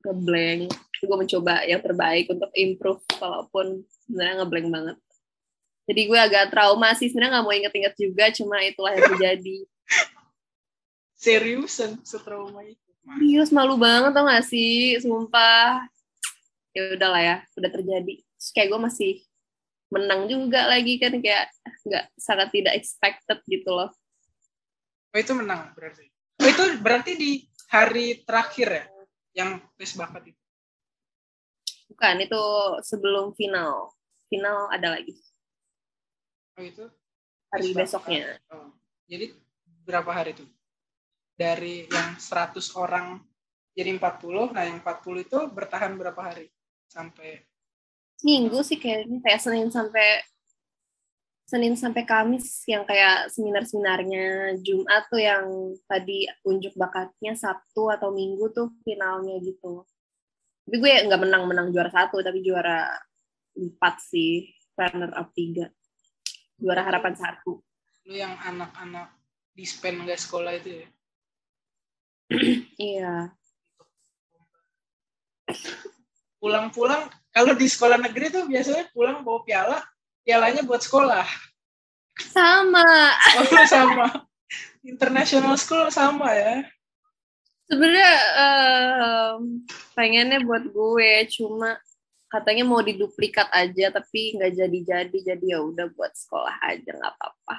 ngeblank. 0.09 0.73
Gue 1.01 1.17
mencoba 1.17 1.65
yang 1.69 1.81
terbaik 1.85 2.33
untuk 2.33 2.49
improve 2.57 3.05
walaupun 3.21 3.85
sebenarnya 4.09 4.35
ngeblank 4.41 4.69
banget. 4.73 4.97
Jadi 5.85 6.01
gue 6.07 6.19
agak 6.21 6.45
trauma 6.55 6.97
sih 6.97 7.13
sebenarnya 7.13 7.41
nggak 7.41 7.45
mau 7.45 7.57
inget-inget 7.57 7.95
juga 7.99 8.25
cuma 8.33 8.57
itulah 8.63 8.95
yang 8.95 9.11
terjadi 9.11 9.59
seriusan 11.25 11.99
setrauma 12.07 12.63
itu 12.63 12.90
serius 13.11 13.51
malu 13.51 13.75
banget 13.81 14.15
tau 14.15 14.27
gak 14.27 14.47
sih 14.47 14.99
sumpah 15.03 15.83
ya 16.71 16.95
udahlah 16.95 17.23
ya 17.23 17.37
udah 17.59 17.71
terjadi 17.71 18.15
Terus 18.23 18.51
kayak 18.57 18.69
gue 18.71 18.81
masih 18.81 19.13
menang 19.91 20.31
juga 20.31 20.71
lagi 20.71 21.03
kan 21.03 21.19
kayak 21.19 21.51
nggak 21.83 22.05
sangat 22.15 22.49
tidak 22.55 22.79
expected 22.79 23.39
gitu 23.51 23.71
loh 23.75 23.91
oh 25.11 25.19
itu 25.19 25.35
menang 25.35 25.75
berarti 25.75 26.07
oh 26.39 26.47
itu 26.47 26.65
berarti 26.79 27.13
di 27.19 27.31
hari 27.71 28.23
terakhir 28.23 28.69
ya 28.71 28.85
yang 29.35 29.63
tes 29.79 29.95
bakat 29.95 30.35
itu? 30.35 30.41
Bukan, 31.91 32.15
itu 32.23 32.43
sebelum 32.87 33.35
final. 33.35 33.95
Final 34.31 34.71
ada 34.71 34.99
lagi. 34.99 35.15
Oh 36.59 36.63
itu? 36.63 36.87
Hari 37.51 37.75
besoknya. 37.75 38.39
Oh. 38.51 38.71
Jadi 39.11 39.35
berapa 39.83 40.11
hari 40.11 40.35
itu? 40.35 40.47
Dari 41.41 41.89
yang 41.89 42.21
100 42.21 42.77
orang 42.77 43.17
jadi 43.73 43.97
40, 43.97 44.53
nah 44.53 44.69
yang 44.69 44.85
40 44.85 45.25
itu 45.25 45.39
bertahan 45.49 45.97
berapa 45.97 46.21
hari? 46.21 46.53
Sampai 46.85 47.49
minggu 48.21 48.61
sih 48.61 48.77
kayaknya 48.77 49.25
kayak 49.25 49.41
Senin 49.41 49.73
sampai 49.73 50.21
Senin 51.51 51.75
sampai 51.75 52.07
Kamis 52.07 52.63
yang 52.71 52.87
kayak 52.87 53.27
seminar-seminarnya 53.35 54.55
Jumat 54.63 55.11
tuh 55.11 55.19
yang 55.19 55.75
tadi 55.91 56.29
unjuk 56.47 56.79
bakatnya 56.79 57.35
Sabtu 57.35 57.91
atau 57.91 58.15
Minggu 58.15 58.55
tuh 58.55 58.71
finalnya 58.87 59.35
gitu. 59.43 59.83
Tapi 60.63 60.77
gue 60.79 61.11
nggak 61.11 61.23
menang-menang 61.27 61.75
juara 61.75 61.91
satu 61.91 62.23
tapi 62.23 62.47
juara 62.47 62.95
empat 63.59 63.99
sih 63.99 64.47
runner 64.79 65.11
up 65.19 65.35
tiga 65.35 65.67
juara 66.55 66.87
harapan 66.87 67.19
satu. 67.19 67.59
Lu 68.07 68.15
yang 68.15 68.39
anak-anak 68.39 69.11
dispen 69.51 70.07
nggak 70.07 70.23
sekolah 70.23 70.55
itu 70.55 70.85
ya. 70.85 70.89
Iya. 72.79 73.35
Pulang-pulang 76.39 77.11
kalau 77.31 77.55
di 77.55 77.67
sekolah 77.67 77.99
negeri 77.99 78.31
tuh 78.31 78.45
biasanya 78.47 78.91
pulang 78.91 79.23
bawa 79.23 79.43
piala, 79.47 79.79
pialanya 80.27 80.67
buat 80.67 80.83
sekolah. 80.83 81.27
Sama. 82.31 82.91
Oh, 83.39 83.65
sama. 83.71 84.07
International 84.83 85.55
school 85.55 85.87
sama 85.95 86.35
ya. 86.35 86.67
Sebenarnya 87.71 88.15
em, 88.35 89.63
pengennya 89.95 90.43
buat 90.43 90.67
gue, 90.67 91.13
cuma 91.31 91.79
katanya 92.27 92.67
mau 92.67 92.83
diduplikat 92.83 93.47
aja, 93.55 93.95
tapi 93.95 94.35
nggak 94.35 94.59
jadi-jadi, 94.59 95.19
jadi 95.23 95.45
ya 95.55 95.63
udah 95.63 95.87
buat 95.95 96.11
sekolah 96.11 96.67
aja 96.67 96.91
nggak 96.91 97.15
apa-apa. 97.15 97.57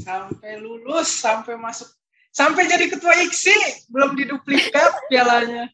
Sampai 0.00 0.56
lulus, 0.64 1.12
sampai 1.12 1.60
masuk, 1.60 1.92
sampai 2.30 2.66
jadi 2.66 2.86
ketua 2.90 3.14
IKSI, 3.26 3.90
belum 3.90 4.14
diduplikat 4.18 5.10
pialanya. 5.10 5.70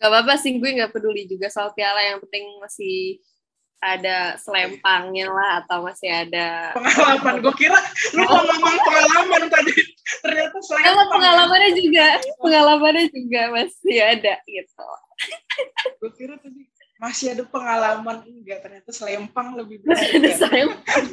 Gak 0.00 0.08
apa-apa 0.08 0.40
sih, 0.40 0.56
gue 0.56 0.70
nggak 0.80 0.96
peduli 0.96 1.28
juga 1.28 1.52
soal 1.52 1.76
piala, 1.76 2.00
yang 2.00 2.24
penting 2.24 2.44
masih 2.60 3.20
ada 3.80 4.36
selempangnya 4.36 5.28
lah, 5.32 5.64
atau 5.64 5.84
masih 5.84 6.08
ada... 6.08 6.72
Pengalaman, 6.76 7.40
gue 7.40 7.54
kira 7.56 7.80
lu 8.12 8.24
mau 8.28 8.44
ngomong 8.44 8.76
pengalaman 8.80 9.42
tadi. 9.48 9.72
Ternyata 10.20 10.56
selain 10.60 10.84
Kalau 10.84 11.04
pengalamannya 11.08 11.70
juga, 11.76 12.06
pengalamannya 12.40 13.04
juga 13.08 13.40
masih 13.56 13.98
ada 14.00 14.34
gitu. 14.44 14.84
gue 16.00 16.10
kira 16.16 16.36
tadi 16.40 16.64
masih 17.00 17.32
ada 17.32 17.44
pengalaman 17.48 18.20
enggak 18.28 18.60
ternyata 18.60 18.92
selempang 18.92 19.56
lebih 19.56 19.80
Masih 19.88 20.20
ada 20.20 20.30
selempang. 20.36 21.04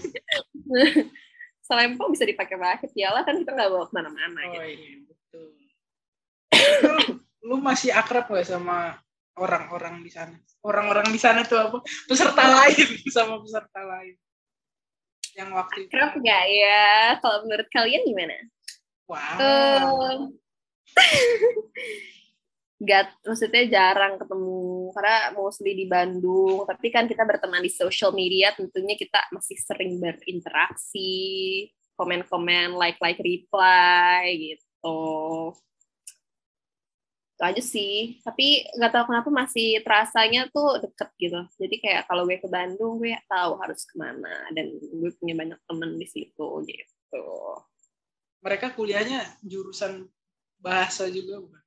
Selempang 1.67 2.07
bisa 2.15 2.23
dipakai-pakai 2.23 2.87
piala 2.95 3.27
kan 3.27 3.35
kita 3.35 3.51
nggak 3.51 3.69
bawa 3.69 3.85
ke 3.91 3.93
mana-mana 3.93 4.39
Oh 4.39 4.51
gitu. 4.55 4.63
iya 4.63 4.95
betul. 5.03 5.47
lu, 6.87 6.95
lu 7.43 7.55
masih 7.59 7.91
akrab 7.91 8.31
gak 8.31 8.47
sama 8.47 8.95
orang-orang 9.35 9.99
di 10.01 10.09
sana? 10.09 10.33
Orang-orang 10.63 11.11
di 11.11 11.19
sana 11.19 11.43
tuh 11.43 11.59
apa? 11.59 11.77
Peserta 12.07 12.43
lain 12.47 12.87
sama 13.15 13.43
peserta 13.43 13.81
lain. 13.83 14.15
Yang 15.37 15.49
waktu 15.53 15.77
itu. 15.85 15.91
Akrab 15.93 16.11
nggak 16.17 16.43
ya? 16.49 16.87
Kalau 17.21 17.37
menurut 17.45 17.67
kalian 17.69 18.01
gimana? 18.07 18.35
Wow. 19.05 19.37
Eh, 19.37 20.15
Gak, 22.77 23.09
maksudnya 23.25 23.65
jarang 23.65 24.21
ketemu 24.21 24.93
karena 24.93 25.33
mostly 25.33 25.73
di 25.73 25.89
Bandung. 25.89 26.61
Tapi 26.69 26.93
kan 26.93 27.09
kita 27.09 27.25
berteman 27.25 27.65
di 27.65 27.73
social 27.73 28.13
media, 28.13 28.53
tentunya 28.53 28.93
kita 28.93 29.17
masih 29.33 29.57
sering 29.57 29.97
berinteraksi, 29.97 31.65
komen-komen, 31.97 32.77
like-like, 32.77 33.17
reply 33.17 34.29
gitu. 34.37 35.01
Itu 37.33 37.41
aja 37.41 37.61
sih. 37.65 38.21
Tapi 38.21 38.69
nggak 38.77 38.93
tahu 38.93 39.03
kenapa 39.09 39.29
masih 39.33 39.81
terasanya 39.81 40.45
tuh 40.53 40.77
deket 40.77 41.09
gitu. 41.17 41.41
Jadi 41.57 41.75
kayak 41.81 42.05
kalau 42.05 42.29
gue 42.29 42.37
ke 42.37 42.45
Bandung, 42.45 43.01
gue 43.01 43.17
tahu 43.25 43.57
harus 43.57 43.89
ke 43.89 43.97
mana 43.97 44.53
dan 44.53 44.69
gue 44.77 45.11
punya 45.17 45.33
banyak 45.33 45.59
temen 45.65 45.97
di 45.97 46.05
situ 46.05 46.47
gitu. 46.61 47.25
Mereka 48.45 48.77
kuliahnya 48.77 49.41
jurusan 49.41 50.05
bahasa 50.61 51.09
juga 51.09 51.41
bukan? 51.41 51.66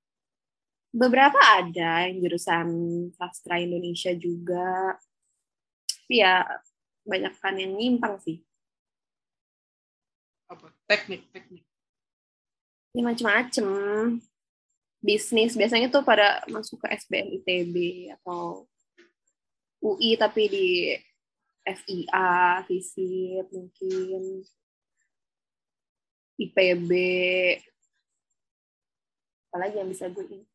Beberapa 0.90 1.38
ada 1.38 2.10
yang 2.10 2.18
jurusan 2.18 2.68
sastra 3.14 3.62
Indonesia 3.62 4.10
juga. 4.14 4.98
Tapi 5.86 6.14
ya 6.18 6.42
banyak 7.06 7.34
kan 7.38 7.54
yang 7.58 7.78
nyimpang 7.78 8.18
sih. 8.22 8.42
Apa? 10.50 10.74
Teknik, 10.90 11.30
teknik. 11.30 11.62
Ya 12.90 13.02
macem-macem. 13.06 13.68
Bisnis 15.00 15.56
biasanya 15.56 15.88
tuh 15.88 16.04
pada 16.04 16.44
masuk 16.50 16.84
ke 16.84 16.92
SBM 16.92 17.40
ITB 17.40 17.76
atau 18.20 18.68
UI 19.80 20.12
tapi 20.20 20.44
di 20.50 20.68
FIA, 21.64 22.60
FISIP 22.68 23.46
mungkin. 23.48 24.44
IPB. 26.36 26.90
Apalagi 29.48 29.76
yang 29.80 29.88
bisa 29.88 30.10
gue 30.10 30.24
ini. 30.28 30.49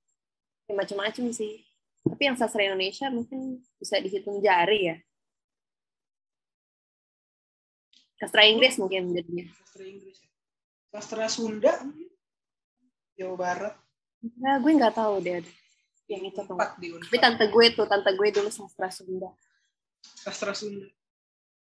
Ya 0.65 0.73
macem-macem 0.73 1.29
sih. 1.33 1.61
Tapi 2.05 2.21
yang 2.25 2.37
sastra 2.37 2.65
Indonesia 2.65 3.09
mungkin 3.09 3.61
bisa 3.77 3.97
dihitung 3.97 4.41
jari 4.41 4.93
ya. 4.93 4.97
Sastra 8.21 8.45
Inggris 8.47 8.77
mungkin 8.77 9.13
jadinya. 9.13 9.45
Sastra 9.65 9.83
Inggris. 9.85 10.17
Sastra 10.93 11.25
Sunda? 11.27 11.73
Jawa 13.17 13.35
Barat. 13.35 13.75
Nah, 14.41 14.57
gue 14.57 14.71
nggak 14.73 14.95
tahu 14.95 15.21
deh 15.21 15.45
yang 16.09 16.23
itu 16.25 16.41
tuh. 16.45 16.57
Empat 16.57 16.77
di 16.77 16.93
Tapi 16.93 17.17
tante 17.17 17.45
gue 17.49 17.65
tuh, 17.73 17.85
tante 17.89 18.11
gue 18.13 18.27
dulu 18.29 18.49
sastra 18.49 18.89
Sunda. 18.93 19.29
Sastra 20.01 20.53
Sunda. 20.53 20.85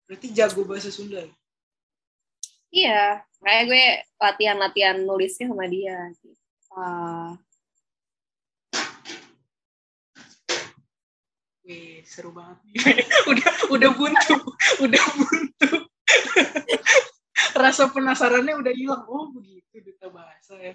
Berarti 0.07 0.27
jago 0.31 0.63
bahasa 0.65 0.91
Sunda. 0.95 1.23
ya? 1.23 1.35
Iya, 2.69 3.03
kayak 3.41 3.65
gue 3.67 3.85
latihan-latihan 4.21 4.97
nulisnya 5.03 5.51
sama 5.51 5.67
dia. 5.67 5.97
Ah, 6.73 7.33
Wih, 11.69 12.01
seru 12.09 12.33
banget. 12.33 12.65
udah 13.31 13.53
udah 13.69 13.91
buntu, 13.93 14.37
udah 14.81 15.05
buntu. 15.21 15.71
Rasa 17.53 17.93
penasarannya 17.93 18.57
udah 18.57 18.73
hilang. 18.73 19.05
Oh, 19.05 19.29
begitu 19.37 19.85
duta 19.85 20.09
bahasa 20.09 20.57
ya. 20.57 20.73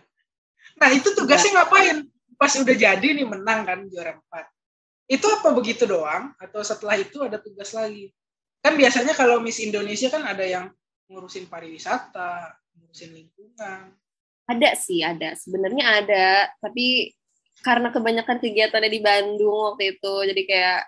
Nah, 0.77 0.93
itu 0.93 1.10
tugasnya 1.17 1.58
ngapain? 1.58 2.06
Pas 2.38 2.53
udah 2.53 2.77
jadi 2.77 3.08
nih 3.10 3.25
menang 3.25 3.65
kan 3.65 3.89
juara 3.89 4.21
4. 4.21 5.17
Itu 5.17 5.25
apa 5.34 5.49
begitu 5.58 5.89
doang 5.89 6.38
atau 6.38 6.62
setelah 6.62 7.01
itu 7.01 7.25
ada 7.25 7.41
tugas 7.41 7.73
lagi? 7.73 8.13
Kan 8.62 8.77
biasanya 8.77 9.17
kalau 9.17 9.41
Miss 9.41 9.58
Indonesia 9.58 10.13
kan 10.13 10.21
ada 10.29 10.45
yang 10.45 10.69
ngurusin 11.10 11.49
pariwisata, 11.49 12.53
ngurusin 12.77 13.17
lingkungan. 13.17 13.97
ada 14.43 14.69
sih, 14.77 15.01
ada. 15.01 15.34
Sebenarnya 15.39 16.03
ada, 16.03 16.27
tapi 16.62 17.15
karena 17.62 17.94
kebanyakan 17.94 18.42
kegiatannya 18.42 18.89
di 18.89 19.02
Bandung 19.04 19.76
waktu 19.76 20.00
itu, 20.00 20.13
jadi 20.34 20.42
kayak 20.48 20.82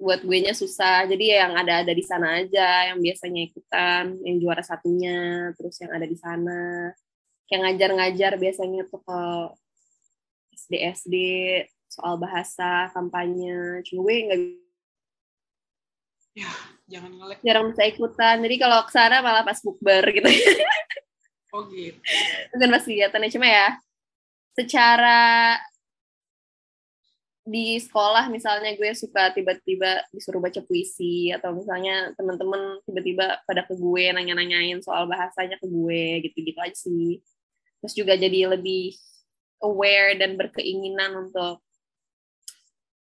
buat 0.00 0.24
gue 0.24 0.38
nya 0.40 0.56
susah. 0.56 1.04
Jadi 1.04 1.36
ya 1.36 1.46
yang 1.46 1.54
ada-ada 1.60 1.92
di 1.92 2.00
sana 2.00 2.40
aja, 2.40 2.88
yang 2.88 2.98
biasanya 3.04 3.40
ikutan, 3.52 4.16
yang 4.24 4.36
juara 4.40 4.64
satunya, 4.64 5.52
terus 5.60 5.76
yang 5.84 5.92
ada 5.92 6.08
di 6.08 6.16
sana. 6.16 6.90
Kayak 7.44 7.60
ngajar-ngajar 7.68 8.32
biasanya 8.40 8.88
tuh 8.88 9.02
ke 9.04 9.20
SD-SD, 10.56 11.14
soal 11.92 12.16
bahasa, 12.16 12.88
kampanye. 12.96 13.84
Cuma 13.84 14.08
gue 14.08 14.16
nggak 14.24 14.40
Jangan 16.90 17.10
ngelek. 17.14 17.38
jarang 17.46 17.64
bisa 17.70 17.82
ikutan. 17.86 18.36
Jadi 18.42 18.56
kalau 18.58 18.82
ke 18.82 18.92
sana 18.94 19.22
malah 19.22 19.44
pas 19.46 19.60
bukber 19.62 20.02
gitu. 20.10 20.26
Oh 21.54 21.66
gitu. 21.70 21.98
Bukan 22.56 22.68
pas 22.70 22.84
kegiatannya. 22.86 23.30
Cuma 23.30 23.46
ya, 23.46 23.68
secara 24.56 25.58
di 27.50 27.82
sekolah 27.82 28.30
misalnya 28.30 28.78
gue 28.78 28.94
suka 28.94 29.34
tiba-tiba 29.34 30.06
disuruh 30.14 30.38
baca 30.38 30.62
puisi 30.62 31.34
atau 31.34 31.50
misalnya 31.50 32.14
teman-teman 32.14 32.78
tiba-tiba 32.86 33.42
pada 33.42 33.66
ke 33.66 33.74
gue 33.74 34.14
nanya-nanyain 34.14 34.78
soal 34.78 35.10
bahasanya 35.10 35.58
ke 35.58 35.66
gue 35.66 36.30
gitu-gitu 36.30 36.58
aja 36.62 36.78
sih. 36.78 37.18
Terus 37.82 37.94
juga 37.98 38.14
jadi 38.14 38.54
lebih 38.54 38.94
aware 39.66 40.14
dan 40.14 40.38
berkeinginan 40.38 41.26
untuk 41.26 41.58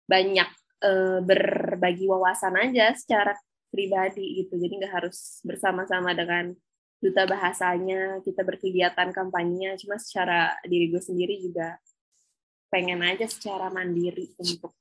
banyak 0.07 0.49
eh, 0.87 1.19
berbagi 1.27 2.07
wawasan 2.07 2.55
aja 2.71 2.95
secara 2.95 3.35
pribadi 3.75 4.47
gitu. 4.47 4.55
Jadi 4.63 4.73
nggak 4.79 4.95
harus 5.03 5.43
bersama-sama 5.43 6.15
dengan 6.15 6.55
duta 7.03 7.29
bahasanya 7.29 8.23
kita 8.25 8.41
berkegiatan 8.41 9.13
kampanye 9.13 9.77
cuma 9.77 10.01
secara 10.01 10.57
diri 10.65 10.89
gue 10.89 11.03
sendiri 11.03 11.37
juga 11.45 11.77
pengen 12.71 13.03
aja 13.03 13.27
secara 13.31 13.71
mandiri 13.71 14.31
untuk 14.39 14.75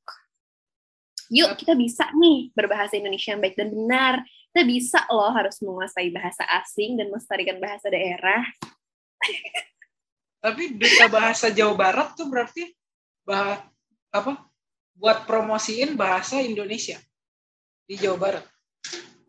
yuk 1.29 1.57
kita 1.57 1.73
bisa 1.73 2.09
nih 2.13 2.53
berbahasa 2.53 2.97
Indonesia 2.97 3.33
yang 3.33 3.41
baik 3.41 3.57
dan 3.57 3.69
benar 3.73 4.13
kita 4.53 4.61
bisa 4.63 4.99
loh 5.09 5.33
harus 5.33 5.57
menguasai 5.59 6.13
bahasa 6.13 6.45
asing 6.63 6.95
dan 6.95 7.09
melestarikan 7.09 7.57
bahasa 7.57 7.89
daerah 7.89 8.45
Tapi 10.45 10.77
duta 10.77 11.09
bahasa 11.09 11.49
Jawa 11.49 11.73
Barat 11.73 12.13
tuh 12.13 12.29
berarti 12.29 12.69
bah 13.25 13.65
apa? 14.13 14.45
Buat 14.93 15.25
promosiin 15.25 15.97
bahasa 15.97 16.39
Indonesia 16.39 17.01
di 17.89 17.97
Jawa 17.97 18.17
Barat. 18.21 18.45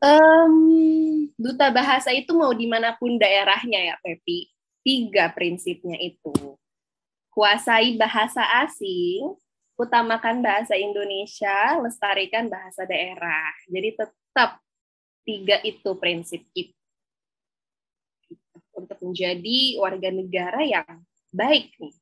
Em, 0.05 0.55
duta 1.41 1.73
bahasa 1.73 2.13
itu 2.13 2.37
mau 2.37 2.53
di 2.53 2.69
mana 2.69 2.93
pun 3.01 3.17
daerahnya 3.17 3.81
ya 3.81 3.97
Pepi 4.05 4.53
tiga 4.85 5.33
prinsipnya 5.33 5.97
itu 5.99 6.31
kuasai 7.37 8.01
bahasa 8.01 8.41
asing 8.65 9.37
utamakan 9.77 10.41
bahasa 10.41 10.73
Indonesia 10.73 11.77
lestarikan 11.85 12.49
bahasa 12.49 12.89
daerah. 12.89 13.53
Jadi 13.69 13.93
tetap 13.93 14.57
tiga 15.29 15.61
itu 15.61 15.91
prinsip 16.01 16.49
itu 16.57 16.73
untuk 18.73 18.97
menjadi 19.05 19.77
warga 19.77 20.09
negara 20.09 20.65
yang 20.65 21.05
baik 21.29 21.77
nih? 21.77 21.95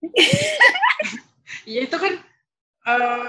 ya 1.76 1.80
itu 1.84 1.96
kan 2.00 2.14
uh, 2.88 3.28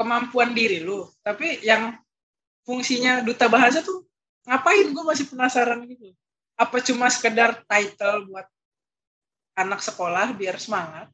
kemampuan 0.00 0.56
diri 0.56 0.80
lu. 0.80 1.04
Tapi 1.20 1.60
yang 1.60 1.92
fungsinya 2.64 3.20
duta 3.20 3.52
bahasa 3.52 3.84
tuh 3.84 4.08
ngapain? 4.48 4.96
Gue 4.96 5.04
masih 5.04 5.28
penasaran 5.28 5.84
gitu. 5.84 6.16
Apa 6.56 6.80
cuma 6.80 7.12
sekedar 7.12 7.60
title 7.68 8.32
buat 8.32 8.48
anak 9.54 9.80
sekolah 9.80 10.34
biar 10.34 10.58
semangat. 10.58 11.10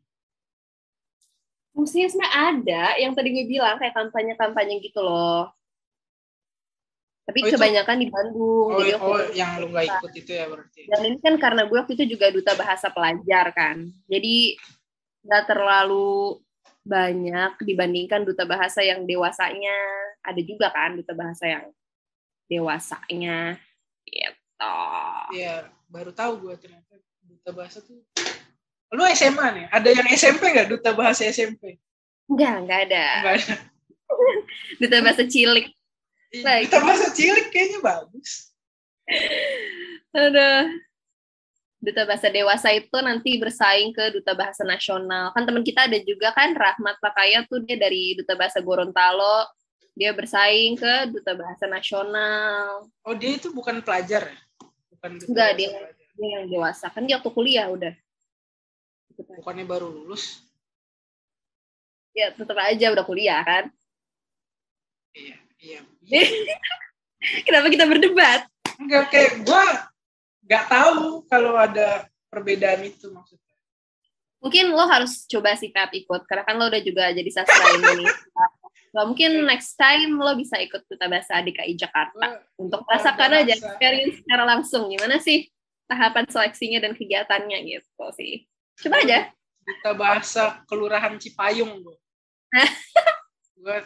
Fungsinya 1.71 2.09
sebenarnya 2.11 2.35
ada 2.35 2.85
yang 2.99 3.13
tadi 3.15 3.29
gue 3.31 3.47
bilang 3.47 3.79
kayak 3.79 3.95
kampanye-kampanye 3.95 4.83
gitu 4.83 5.01
loh. 5.01 5.49
Tapi 7.25 7.47
oh, 7.47 7.51
kebanyakan 7.55 7.97
di 8.03 8.09
Bandung 8.11 8.69
oh, 8.75 8.79
jadi 8.83 8.93
oh 8.99 9.23
yang 9.31 9.63
lu 9.63 9.71
gak 9.71 9.87
ikut 9.87 10.13
itu 10.19 10.31
ya 10.35 10.51
berarti? 10.51 10.91
Dan 10.91 11.01
ini 11.07 11.19
kan 11.23 11.39
karena 11.39 11.63
gue 11.71 11.79
waktu 11.79 11.95
itu 11.95 12.19
juga 12.19 12.27
duta 12.35 12.59
bahasa 12.59 12.91
pelajar 12.91 13.55
kan. 13.55 13.87
Jadi 14.11 14.59
nggak 15.21 15.45
terlalu 15.47 16.43
banyak 16.83 17.61
dibandingkan 17.63 18.27
duta 18.27 18.43
bahasa 18.51 18.83
yang 18.83 19.07
dewasanya. 19.07 19.79
Ada 20.27 20.43
juga 20.43 20.75
kan 20.75 20.99
duta 20.99 21.15
bahasa 21.15 21.45
yang 21.47 21.65
dewasanya. 22.51 23.63
Gitu. 24.03 24.75
Iya 25.39 25.71
baru 25.91 26.15
tahu 26.15 26.33
gue 26.47 26.55
ternyata 26.55 26.95
duta 27.27 27.51
bahasa 27.51 27.83
tuh 27.83 27.99
lu 28.91 29.03
SMA 29.15 29.47
nih 29.55 29.67
ada 29.71 29.89
yang 29.91 30.07
SMP 30.11 30.43
nggak 30.51 30.69
duta 30.71 30.91
bahasa 30.95 31.27
SMP 31.29 31.79
Enggak, 32.31 32.63
enggak 32.63 32.81
ada. 32.87 33.07
Enggak 33.19 33.35
ada. 33.43 33.55
duta 34.87 34.97
bahasa 35.03 35.23
cilik. 35.27 35.67
Nah, 36.47 36.63
duta 36.63 36.79
bahasa 36.79 37.07
cilik 37.11 37.51
kayaknya 37.51 37.83
bagus. 37.83 38.55
Aduh 40.15 40.79
duta 41.81 42.05
bahasa 42.05 42.29
dewasa 42.29 42.69
itu 42.77 42.93
nanti 43.01 43.41
bersaing 43.41 43.97
ke 43.97 44.13
duta 44.13 44.37
bahasa 44.37 44.63
nasional. 44.63 45.33
Kan 45.33 45.49
teman 45.49 45.65
kita 45.65 45.89
ada 45.89 45.97
juga 46.05 46.29
kan 46.37 46.53
Rahmat 46.53 47.01
Pakaya 47.01 47.43
tuh 47.49 47.65
dia 47.65 47.81
dari 47.81 48.13
duta 48.21 48.37
bahasa 48.37 48.61
Gorontalo, 48.61 49.49
dia 49.97 50.13
bersaing 50.13 50.77
ke 50.77 51.09
duta 51.09 51.33
bahasa 51.33 51.65
nasional. 51.65 52.85
Oh, 53.01 53.17
dia 53.17 53.41
itu 53.41 53.49
bukan 53.49 53.81
pelajar 53.81 54.29
ya? 54.29 54.39
Bukan 54.93 55.11
duta 55.25 55.29
Enggak, 55.33 55.51
dia, 55.57 55.69
dia 55.97 56.29
yang 56.37 56.47
dewasa. 56.53 56.93
Kan 56.93 57.09
dia 57.09 57.17
waktu 57.17 57.33
kuliah 57.33 57.67
udah. 57.73 57.97
Bukannya 59.17 59.65
baru 59.67 59.89
lulus? 59.91 60.45
Ya, 62.15 62.35
tetap 62.35 62.59
aja 62.59 62.87
udah 62.93 63.05
kuliah 63.07 63.41
kan. 63.43 63.65
Iya, 65.15 65.37
iya. 65.61 65.81
Kenapa 67.47 67.67
kita 67.69 67.85
berdebat? 67.85 68.49
Enggak, 68.81 69.13
kayak 69.13 69.33
gua 69.45 69.65
nggak 70.49 70.65
tahu 70.67 71.23
kalau 71.29 71.55
ada 71.55 72.09
perbedaan 72.33 72.83
itu 72.83 73.13
maksudnya. 73.13 73.55
Mungkin 74.41 74.73
lo 74.73 74.89
harus 74.89 75.29
coba 75.29 75.53
sih 75.53 75.69
Pep 75.69 75.93
ikut, 75.93 76.25
karena 76.25 76.49
kan 76.49 76.57
lo 76.57 76.73
udah 76.73 76.81
juga 76.81 77.13
jadi 77.13 77.29
sastra 77.29 77.71
ini. 77.77 78.09
Lo 78.97 79.07
mungkin 79.07 79.45
next 79.47 79.77
time 79.77 80.17
lo 80.17 80.33
bisa 80.35 80.57
ikut 80.59 80.83
duta 80.89 81.07
bahasa 81.07 81.39
DKI 81.45 81.77
Jakarta 81.77 82.41
oh, 82.41 82.67
untuk 82.67 82.83
merasakan 82.89 83.45
aja 83.45 83.55
experience 83.55 84.25
secara 84.25 84.43
langsung 84.49 84.91
gimana 84.91 85.21
sih 85.23 85.47
tahapan 85.87 86.27
seleksinya 86.27 86.83
dan 86.83 86.97
kegiatannya 86.97 87.59
gitu 87.69 88.07
sih. 88.17 88.50
Coba 88.81 88.97
aja. 89.05 89.19
Duta 89.61 89.91
bahasa 89.95 90.45
Kelurahan 90.67 91.15
Cipayung 91.21 91.85
gue. 91.85 91.97
gue 93.61 93.79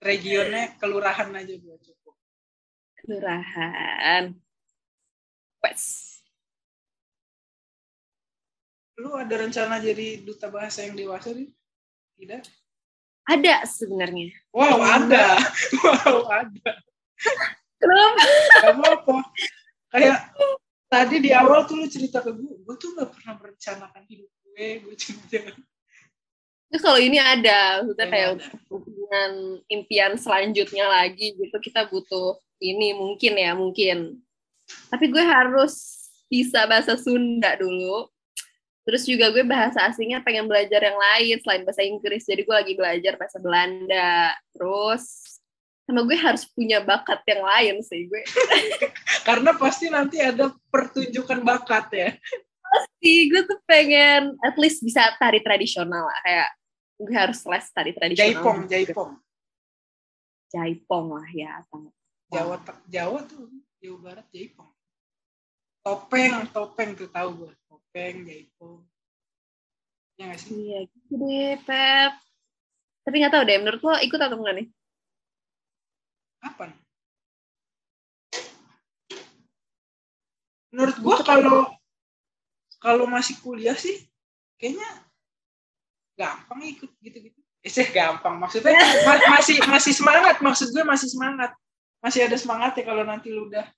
regionnya 0.00 0.78
kelurahan 0.78 1.28
aja 1.34 1.54
gue 1.54 1.76
cukup. 1.82 2.14
Kelurahan. 3.02 4.32
Wes 5.60 6.16
lu 8.96 9.12
ada 9.12 9.34
rencana 9.36 9.76
jadi 9.76 10.24
duta 10.24 10.48
bahasa 10.48 10.80
yang 10.88 10.96
dewasa 10.96 11.36
nih? 11.36 11.52
Tidak? 12.16 12.42
Ada 13.28 13.68
sebenarnya. 13.68 14.32
Wow, 14.56 14.80
ada. 14.80 15.36
Wow, 15.84 16.32
ada. 16.32 16.70
Kenapa? 17.76 18.22
Kamu 18.64 18.84
apa? 18.88 19.16
Kayak 19.92 20.18
tadi 20.86 21.22
di 21.22 21.30
awal 21.34 21.66
tuh 21.66 21.82
lu 21.82 21.86
cerita 21.90 22.22
ke 22.22 22.30
gue, 22.34 22.54
gue 22.62 22.76
tuh 22.78 22.94
gak 22.96 23.10
pernah 23.14 23.34
merencanakan 23.38 24.02
hidup 24.06 24.30
gue, 24.30 24.66
gue 24.82 24.94
jalan. 25.30 25.56
Terus 26.66 26.82
kalau 26.82 26.98
ini 26.98 27.18
ada, 27.22 27.82
maksudnya 27.82 28.08
kayak 28.10 28.30
hubungan 28.66 29.32
impian 29.70 30.18
selanjutnya 30.18 30.86
lagi 30.90 31.38
gitu, 31.38 31.56
kita 31.62 31.86
butuh 31.86 32.38
ini 32.58 32.96
mungkin 32.96 33.32
ya, 33.38 33.52
mungkin. 33.54 34.18
Tapi 34.90 35.06
gue 35.10 35.22
harus 35.22 36.04
bisa 36.26 36.66
bahasa 36.66 36.98
Sunda 36.98 37.54
dulu 37.54 38.10
Terus 38.86 39.02
juga 39.02 39.34
gue 39.34 39.42
bahasa 39.42 39.82
asingnya 39.90 40.22
pengen 40.22 40.46
belajar 40.46 40.78
yang 40.78 40.94
lain 40.94 41.42
selain 41.42 41.66
bahasa 41.66 41.82
Inggris. 41.82 42.22
Jadi 42.22 42.46
gue 42.46 42.54
lagi 42.54 42.78
belajar 42.78 43.18
bahasa 43.18 43.42
Belanda. 43.42 44.30
Terus 44.54 45.02
sama 45.86 46.02
gue 46.02 46.18
harus 46.18 46.42
punya 46.50 46.82
bakat 46.82 47.22
yang 47.30 47.42
lain 47.46 47.76
sih 47.86 48.10
gue. 48.10 48.22
Karena 49.28 49.54
pasti 49.54 49.86
nanti 49.86 50.18
ada 50.18 50.50
pertunjukan 50.68 51.46
bakat 51.46 51.86
ya. 51.94 52.10
Pasti 52.66 53.30
gue 53.30 53.42
tuh 53.46 53.58
pengen 53.64 54.34
at 54.42 54.58
least 54.58 54.82
bisa 54.82 55.14
tari 55.16 55.38
tradisional 55.40 56.10
lah 56.10 56.18
kayak 56.26 56.50
gue 56.98 57.14
harus 57.14 57.38
les 57.46 57.66
tari 57.70 57.92
tradisional. 57.94 58.34
Jaipong, 58.34 58.58
jaipong. 58.66 59.12
Jaipong 60.50 61.06
lah 61.14 61.28
ya. 61.30 61.52
Jawa 62.34 62.58
Jawa 62.90 63.18
tuh 63.24 63.46
Jawa 63.78 63.98
Barat 64.02 64.26
jaipong. 64.34 64.70
Topeng, 65.86 66.50
topeng 66.50 66.98
tuh 66.98 67.06
tahu 67.06 67.46
gue 67.46 67.52
topeng 67.70 68.26
jaipong 68.26 68.82
ya 70.16 70.32
sih 70.40 70.52
iya 70.52 70.80
gitu 70.88 71.12
deh 71.20 71.60
Pep 71.64 72.12
tapi 73.04 73.16
nggak 73.20 73.32
tahu 73.36 73.44
deh 73.44 73.58
menurut 73.60 73.80
lo 73.84 73.94
ikut 74.00 74.20
atau 74.20 74.36
enggak 74.40 74.54
nih 74.64 74.68
apa 76.46 76.70
menurut 80.70 80.96
gua 81.02 81.18
kalau 81.26 81.58
kalau 82.78 83.04
masih 83.08 83.34
kuliah 83.42 83.74
sih 83.74 83.98
kayaknya 84.60 84.86
gampang 86.16 86.60
ikut 86.64 86.90
gitu-gitu. 87.04 87.38
Eh 87.60 87.70
sih 87.70 87.86
gampang. 87.92 88.40
Maksudnya 88.40 88.72
masih 89.36 89.60
masih 89.68 89.92
semangat. 89.92 90.40
Maksud 90.40 90.72
gue 90.72 90.82
masih 90.82 91.08
semangat. 91.12 91.52
Masih 92.00 92.24
ada 92.24 92.36
semangat 92.40 92.72
ya 92.80 92.84
kalau 92.88 93.04
nanti 93.04 93.28
lu 93.30 93.46
udah 93.52 93.68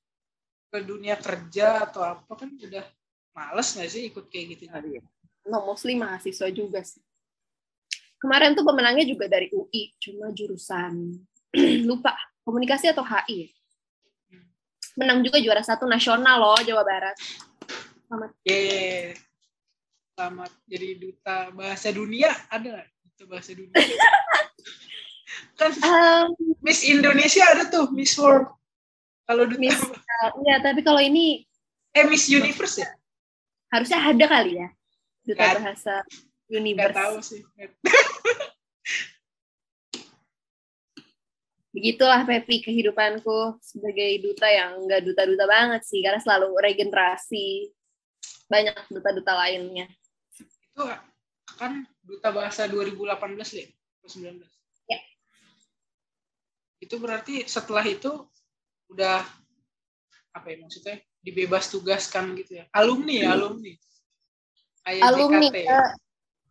ke 0.69 0.79
dunia 0.85 1.19
kerja 1.19 1.89
atau 1.89 2.05
apa 2.05 2.33
kan 2.37 2.53
udah 2.55 2.85
males 3.33 3.69
nggak 3.75 3.91
sih 3.91 4.03
ikut 4.13 4.29
kayak 4.31 4.47
gitu? 4.57 4.65
Tadi? 4.71 5.01
No, 5.49 5.65
mostly 5.65 5.97
mahasiswa 5.97 6.49
juga 6.53 6.85
sih. 6.85 7.03
Kemarin 8.19 8.59
tuh 8.59 8.67
pemenangnya 8.67 9.07
juga 9.07 9.31
dari 9.31 9.47
UI, 9.55 9.95
cuma 10.03 10.35
jurusan 10.35 11.23
lupa 11.89 12.15
komunikasi 12.45 12.93
atau 12.93 13.05
HI. 13.05 13.53
Menang 14.99 15.23
juga 15.23 15.39
juara 15.39 15.63
satu 15.63 15.87
nasional 15.87 16.43
loh 16.43 16.59
Jawa 16.65 16.83
Barat. 16.83 17.15
Selamat. 18.09 18.31
Yeah. 18.43 19.15
Selamat 20.19 20.51
jadi 20.67 20.89
duta 20.99 21.55
bahasa 21.55 21.95
dunia 21.95 22.35
ada? 22.51 22.83
Duta 23.15 23.25
bahasa 23.31 23.55
dunia. 23.55 23.79
kan 25.59 25.71
um, 25.75 26.35
Miss 26.63 26.83
Indonesia 26.83 27.47
ada 27.47 27.71
tuh 27.71 27.95
Miss 27.95 28.19
World. 28.19 28.51
Kalau 29.29 29.47
duta 29.47 29.61
Miss, 29.63 29.79
uh, 29.79 30.31
ya 30.43 30.59
tapi 30.59 30.83
kalau 30.83 30.99
ini 30.99 31.47
eh 31.95 32.05
Miss 32.09 32.27
Universe 32.27 32.83
ya? 32.83 32.89
harusnya 33.69 34.01
ada 34.01 34.25
kali 34.29 34.53
ya 34.57 34.69
duta 35.29 35.45
gak, 35.45 35.55
bahasa 35.61 35.95
universe. 36.49 36.97
Gak 36.97 36.97
tahu 36.97 37.17
sih. 37.21 37.41
Begitulah 41.79 42.27
Pepi 42.27 42.59
kehidupanku 42.59 43.63
sebagai 43.63 44.19
duta 44.19 44.51
yang 44.51 44.83
nggak 44.83 45.07
duta-duta 45.07 45.47
banget 45.47 45.87
sih 45.87 46.03
karena 46.03 46.19
selalu 46.19 46.59
regenerasi 46.59 47.71
banyak 48.51 48.75
duta-duta 48.91 49.39
lainnya. 49.39 49.87
Itu 50.35 50.91
kan 51.55 51.87
duta 52.03 52.35
bahasa 52.35 52.67
2018 52.67 53.15
ya, 53.63 53.67
2019. 54.03 54.43
Ya. 54.91 54.99
Itu 56.83 56.99
berarti 56.99 57.47
setelah 57.47 57.87
itu 57.87 58.27
udah 58.91 59.23
apa 60.35 60.47
ya 60.51 60.57
maksudnya 60.59 60.97
dibebas 61.21 61.69
tugaskan 61.69 62.33
gitu 62.41 62.63
ya 62.63 62.65
alumni 62.73 63.15
ya 63.27 63.29
alumni 63.37 63.73
Kayak 64.87 65.03
alumni 65.05 65.49
ya? 65.53 65.81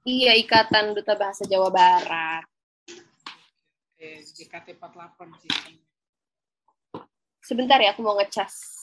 iya 0.06 0.32
ikatan 0.38 0.94
duta 0.94 1.18
bahasa 1.18 1.50
Jawa 1.50 1.74
Barat 1.74 2.46
eh, 2.46 2.57
JKT 3.98 4.78
48 4.78 5.42
sih 5.42 5.52
sebentar 7.42 7.82
ya 7.82 7.92
aku 7.98 8.06
mau 8.06 8.16
ngecas 8.18 8.78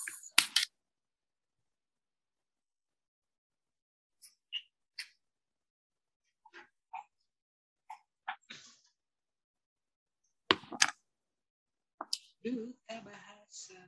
duta 12.45 13.01
bahasa 13.01 13.81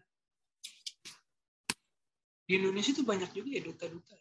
Di 2.46 2.62
Indonesia 2.62 2.94
tuh 2.94 3.02
banyak 3.02 3.34
juga 3.34 3.58
ya 3.58 3.62
duta-duta. 3.66 4.14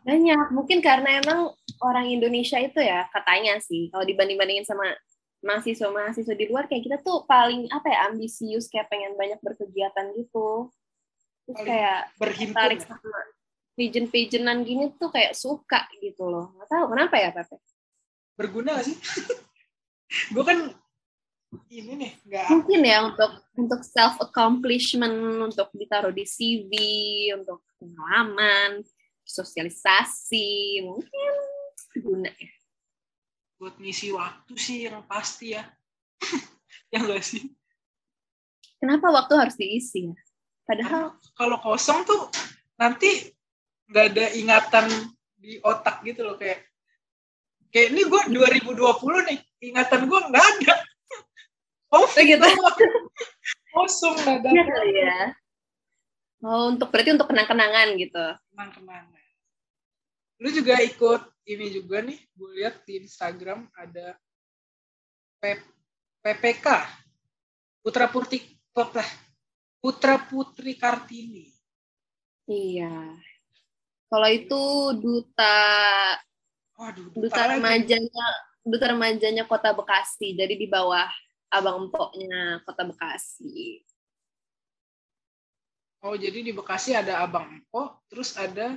Banyak. 0.00 0.56
Mungkin 0.56 0.80
karena 0.80 1.20
emang 1.20 1.52
orang 1.84 2.08
Indonesia 2.08 2.56
itu 2.56 2.80
ya 2.80 3.04
katanya 3.12 3.60
sih 3.60 3.92
kalau 3.92 4.08
dibanding-bandingin 4.08 4.64
sama 4.64 4.88
mahasiswa-mahasiswa 5.42 6.34
di 6.38 6.46
luar 6.46 6.70
kayak 6.70 6.86
kita 6.86 6.96
tuh 7.02 7.26
paling 7.26 7.66
apa 7.68 7.90
ya 7.90 7.98
ambisius 8.08 8.70
kayak 8.70 8.86
pengen 8.88 9.18
banyak 9.18 9.42
berkegiatan 9.42 10.14
gitu. 10.14 10.70
Terus 11.44 11.58
Paling 11.58 11.68
kayak 11.68 11.98
Berhimpun. 12.16 12.54
tertarik 12.54 12.80
ya? 12.80 12.88
sama 12.94 13.20
pageant-pageantan 13.72 14.58
gini 14.62 14.84
tuh 14.96 15.10
kayak 15.10 15.34
suka 15.34 15.90
gitu 15.98 16.24
loh. 16.30 16.54
Gak 16.62 16.68
tahu 16.70 16.84
kenapa 16.94 17.14
ya 17.18 17.30
Pepe. 17.34 17.56
Berguna 18.38 18.78
gak 18.78 18.86
sih? 18.86 18.96
gue 20.34 20.44
kan 20.44 20.58
ini 21.68 21.92
nih 22.00 22.12
nggak 22.28 22.44
Mungkin 22.48 22.80
ya 22.80 22.98
untuk 23.12 23.32
untuk 23.60 23.80
self 23.84 24.16
accomplishment, 24.24 25.12
untuk 25.52 25.68
ditaruh 25.76 26.12
di 26.12 26.24
CV, 26.24 26.72
untuk 27.36 27.60
pengalaman, 27.76 28.80
sosialisasi, 29.24 30.80
mungkin 30.84 31.32
guna 32.00 32.30
ya. 32.32 32.52
Buat 33.62 33.78
ngisi 33.78 34.10
waktu 34.10 34.58
sih 34.58 34.90
yang 34.90 35.06
pasti 35.06 35.54
ya. 35.54 35.62
ya 36.90 36.98
enggak 36.98 37.22
sih? 37.22 37.46
Kenapa 38.82 39.14
waktu 39.14 39.38
harus 39.38 39.54
diisi 39.54 40.10
ya? 40.10 40.18
Padahal 40.66 41.14
Kalau 41.38 41.62
kosong 41.62 42.02
tuh 42.02 42.26
nanti 42.74 43.30
nggak 43.86 44.06
ada 44.10 44.26
ingatan 44.34 44.86
di 45.38 45.62
otak 45.62 46.02
gitu 46.02 46.26
loh 46.26 46.34
kayak 46.34 46.66
kayak 47.70 47.94
ini 47.94 48.02
gue 48.02 48.20
2020 48.34 49.30
nih 49.30 49.38
ingatan 49.70 50.10
gue 50.10 50.20
nggak 50.26 50.46
ada. 50.58 50.74
Oh 51.92 52.08
Begitu. 52.08 52.40
kosong 53.76 54.16
nggak 54.16 54.42
ada. 54.42 54.48
Kali 54.48 54.96
ya. 54.96 55.18
Oh, 56.42 56.72
untuk 56.72 56.88
berarti 56.90 57.14
untuk 57.14 57.28
kenang-kenangan 57.30 57.94
gitu. 58.00 58.26
kenang-kenangan. 58.50 59.22
Lu 60.40 60.48
juga 60.50 60.80
ikut 60.80 61.31
ini 61.48 61.66
juga 61.74 62.00
nih, 62.04 62.18
gue 62.34 62.50
lihat 62.62 62.86
di 62.86 63.02
Instagram 63.02 63.66
ada 63.74 64.14
P- 65.42 65.66
PPK 66.22 66.66
Putra 67.82 68.06
Putri 68.06 68.38
apa? 68.78 69.02
Putra 69.82 70.14
Putri 70.22 70.78
Kartini. 70.78 71.50
Iya. 72.46 73.18
Kalau 74.06 74.28
itu 74.30 74.62
duta 75.02 75.58
Waduh, 76.78 77.10
duta 77.10 77.42
lagi. 77.48 77.58
remajanya 77.58 78.26
duta 78.62 78.86
remajanya 78.94 79.44
Kota 79.50 79.74
Bekasi. 79.74 80.38
Jadi 80.38 80.54
di 80.54 80.70
bawah 80.70 81.10
abang 81.50 81.90
empoknya 81.90 82.62
Kota 82.62 82.86
Bekasi. 82.86 83.82
Oh, 86.02 86.18
jadi 86.18 86.42
di 86.42 86.50
Bekasi 86.50 86.98
ada 86.98 87.22
Abang 87.22 87.46
Empo, 87.46 88.02
terus 88.10 88.34
ada 88.34 88.74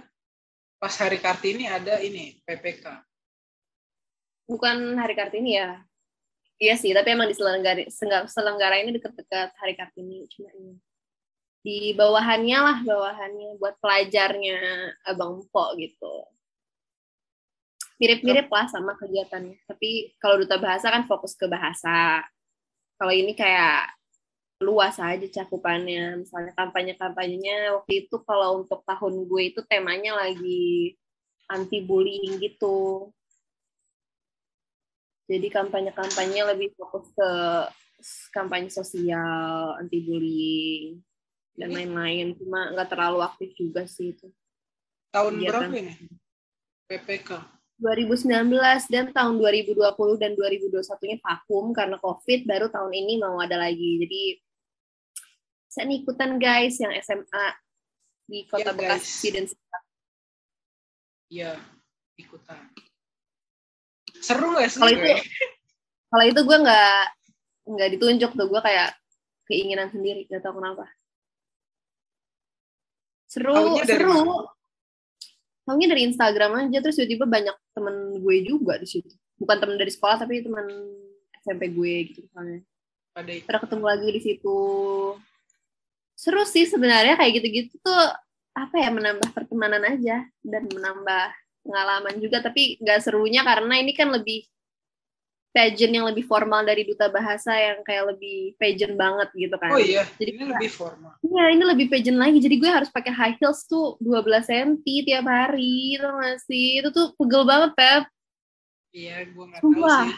pas 0.79 0.93
Hari 0.93 1.19
Kartini 1.19 1.65
ada 1.65 1.99
ini 2.03 2.39
PPK. 2.43 2.85
Bukan 4.45 4.97
Hari 4.99 5.15
Kartini 5.17 5.57
ya. 5.57 5.81
Iya 6.55 6.79
sih, 6.79 6.95
tapi 6.95 7.11
emang 7.11 7.27
diselenggara 7.27 7.83
selenggara 8.31 8.79
ini 8.79 8.95
deket-deket 8.95 9.51
Hari 9.59 9.73
Kartini 9.75 10.23
cuma 10.31 10.49
ini. 10.55 10.79
Di 11.65 11.97
bawahannya 11.97 12.57
lah, 12.61 12.77
bawahannya 12.85 13.57
buat 13.57 13.75
pelajarnya 13.81 14.57
Abang 15.09 15.41
Empok 15.41 15.75
gitu. 15.81 16.15
Mirip-mirip 17.97 18.47
lah 18.47 18.69
sama 18.69 18.93
kegiatannya. 18.95 19.65
Tapi 19.65 20.13
kalau 20.21 20.39
duta 20.39 20.61
bahasa 20.61 20.93
kan 20.93 21.09
fokus 21.09 21.33
ke 21.33 21.49
bahasa. 21.49 22.21
Kalau 22.95 23.11
ini 23.11 23.33
kayak 23.33 23.91
luas 24.63 24.95
aja 24.99 25.27
cakupannya. 25.27 26.23
Misalnya 26.23 26.53
kampanye-kampanyenya 26.55 27.75
waktu 27.75 28.07
itu 28.07 28.15
kalau 28.23 28.63
untuk 28.63 28.85
tahun 28.87 29.27
gue 29.27 29.41
itu 29.51 29.61
temanya 29.67 30.15
lagi 30.15 30.95
anti 31.51 31.83
bullying 31.83 32.39
gitu. 32.39 33.11
Jadi 35.25 35.47
kampanye-kampanye 35.49 36.41
lebih 36.53 36.69
fokus 36.77 37.09
ke 37.17 37.31
kampanye 38.29 38.69
sosial, 38.69 39.73
anti 39.81 39.99
bullying 40.05 41.01
dan 41.57 41.73
lain-lain. 41.73 42.37
Cuma 42.37 42.69
nggak 42.71 42.89
terlalu 42.93 43.19
aktif 43.25 43.49
juga 43.57 43.83
sih 43.89 44.13
itu. 44.13 44.29
tahun 45.15 45.39
Kegiatan. 45.39 45.71
berapa 45.71 45.77
ini? 45.79 45.93
PPK. 46.91 47.29
2019 47.75 48.51
dan 48.87 49.11
tahun 49.11 49.35
2020 49.35 49.75
dan 50.15 50.31
2021-nya 50.35 51.17
vakum 51.19 51.75
karena 51.75 51.99
COVID, 51.99 52.39
baru 52.47 52.67
tahun 52.71 52.91
ini 52.95 53.13
mau 53.19 53.35
ada 53.39 53.59
lagi. 53.59 53.99
Jadi 53.99 54.21
saya 55.75 55.91
nih 55.91 56.07
ikutan 56.07 56.39
guys 56.39 56.79
yang 56.79 56.95
SMA 57.03 57.45
di 58.31 58.47
Kota 58.47 58.71
guys. 58.71 58.79
Bekasi 58.79 59.27
dan. 59.35 59.45
Iya, 61.27 61.51
ikutan. 62.15 62.71
Seru 64.23 64.55
gak 64.55 64.71
sih? 64.71 64.79
Kalau 64.79 64.95
itu 64.95 65.11
kalau 66.07 66.25
itu 66.31 66.41
gue 66.47 66.57
nggak 66.63 67.01
nggak 67.75 67.89
ditunjuk 67.97 68.31
tuh 68.39 68.47
gue 68.47 68.61
kayak 68.63 68.95
keinginan 69.51 69.91
sendiri 69.91 70.23
nggak 70.31 70.39
tahu 70.39 70.63
kenapa. 70.63 70.87
Seru, 73.27 73.75
seru. 73.83 74.47
Taunya 75.67 75.91
dari 75.91 76.07
Instagram 76.07 76.71
aja 76.71 76.77
terus 76.79 76.95
tiba-tiba 76.95 77.27
banyak 77.27 77.55
temen 77.75 78.23
gue 78.23 78.35
juga 78.47 78.79
di 78.79 78.87
situ. 78.87 79.11
Bukan 79.35 79.59
temen 79.59 79.75
dari 79.75 79.91
sekolah 79.91 80.23
tapi 80.23 80.39
temen 80.39 80.63
SMP 81.43 81.67
gue 81.75 82.15
gitu 82.15 82.23
misalnya. 82.31 82.63
pada. 83.11 83.31
Terus 83.31 83.61
ketemu 83.67 83.83
lagi 83.83 84.07
di 84.07 84.21
situ. 84.23 84.59
Seru 86.15 86.43
sih 86.47 86.65
sebenarnya 86.65 87.19
kayak 87.19 87.43
gitu-gitu 87.43 87.75
tuh 87.83 88.03
apa 88.55 88.75
ya 88.79 88.87
menambah 88.87 89.35
pertemanan 89.35 89.83
aja 89.83 90.23
dan 90.41 90.63
menambah 90.71 91.27
pengalaman 91.67 92.15
juga 92.23 92.39
tapi 92.39 92.79
nggak 92.79 93.03
serunya 93.03 93.43
karena 93.43 93.83
ini 93.83 93.91
kan 93.91 94.07
lebih 94.15 94.47
pageant 95.55 95.95
yang 95.95 96.03
lebih 96.03 96.27
formal 96.27 96.67
dari 96.67 96.83
duta 96.83 97.07
bahasa 97.07 97.55
yang 97.55 97.79
kayak 97.87 98.11
lebih 98.11 98.59
pageant 98.59 98.99
banget 98.99 99.31
gitu 99.39 99.55
kan. 99.55 99.71
Oh 99.71 99.79
iya, 99.79 100.03
Jadi 100.19 100.35
ini 100.35 100.43
lebih 100.51 100.67
formal. 100.67 101.15
Iya, 101.23 101.43
ini 101.55 101.63
lebih 101.63 101.85
pageant 101.87 102.19
lagi. 102.19 102.43
Jadi 102.43 102.55
gue 102.59 102.67
harus 102.67 102.91
pakai 102.91 103.15
high 103.15 103.35
heels 103.39 103.63
tuh 103.63 103.95
12 104.03 104.51
cm 104.51 104.83
tiap 104.83 105.23
hari, 105.23 105.95
tau 105.95 106.19
gak 106.19 106.43
sih? 106.43 106.83
Itu 106.83 106.91
tuh 106.91 107.15
pegel 107.15 107.47
banget, 107.47 107.71
Pep. 107.71 108.03
Iya, 108.91 109.15
gue 109.31 109.43
nggak 109.47 109.61
tahu 109.63 109.87
sih. 109.87 110.11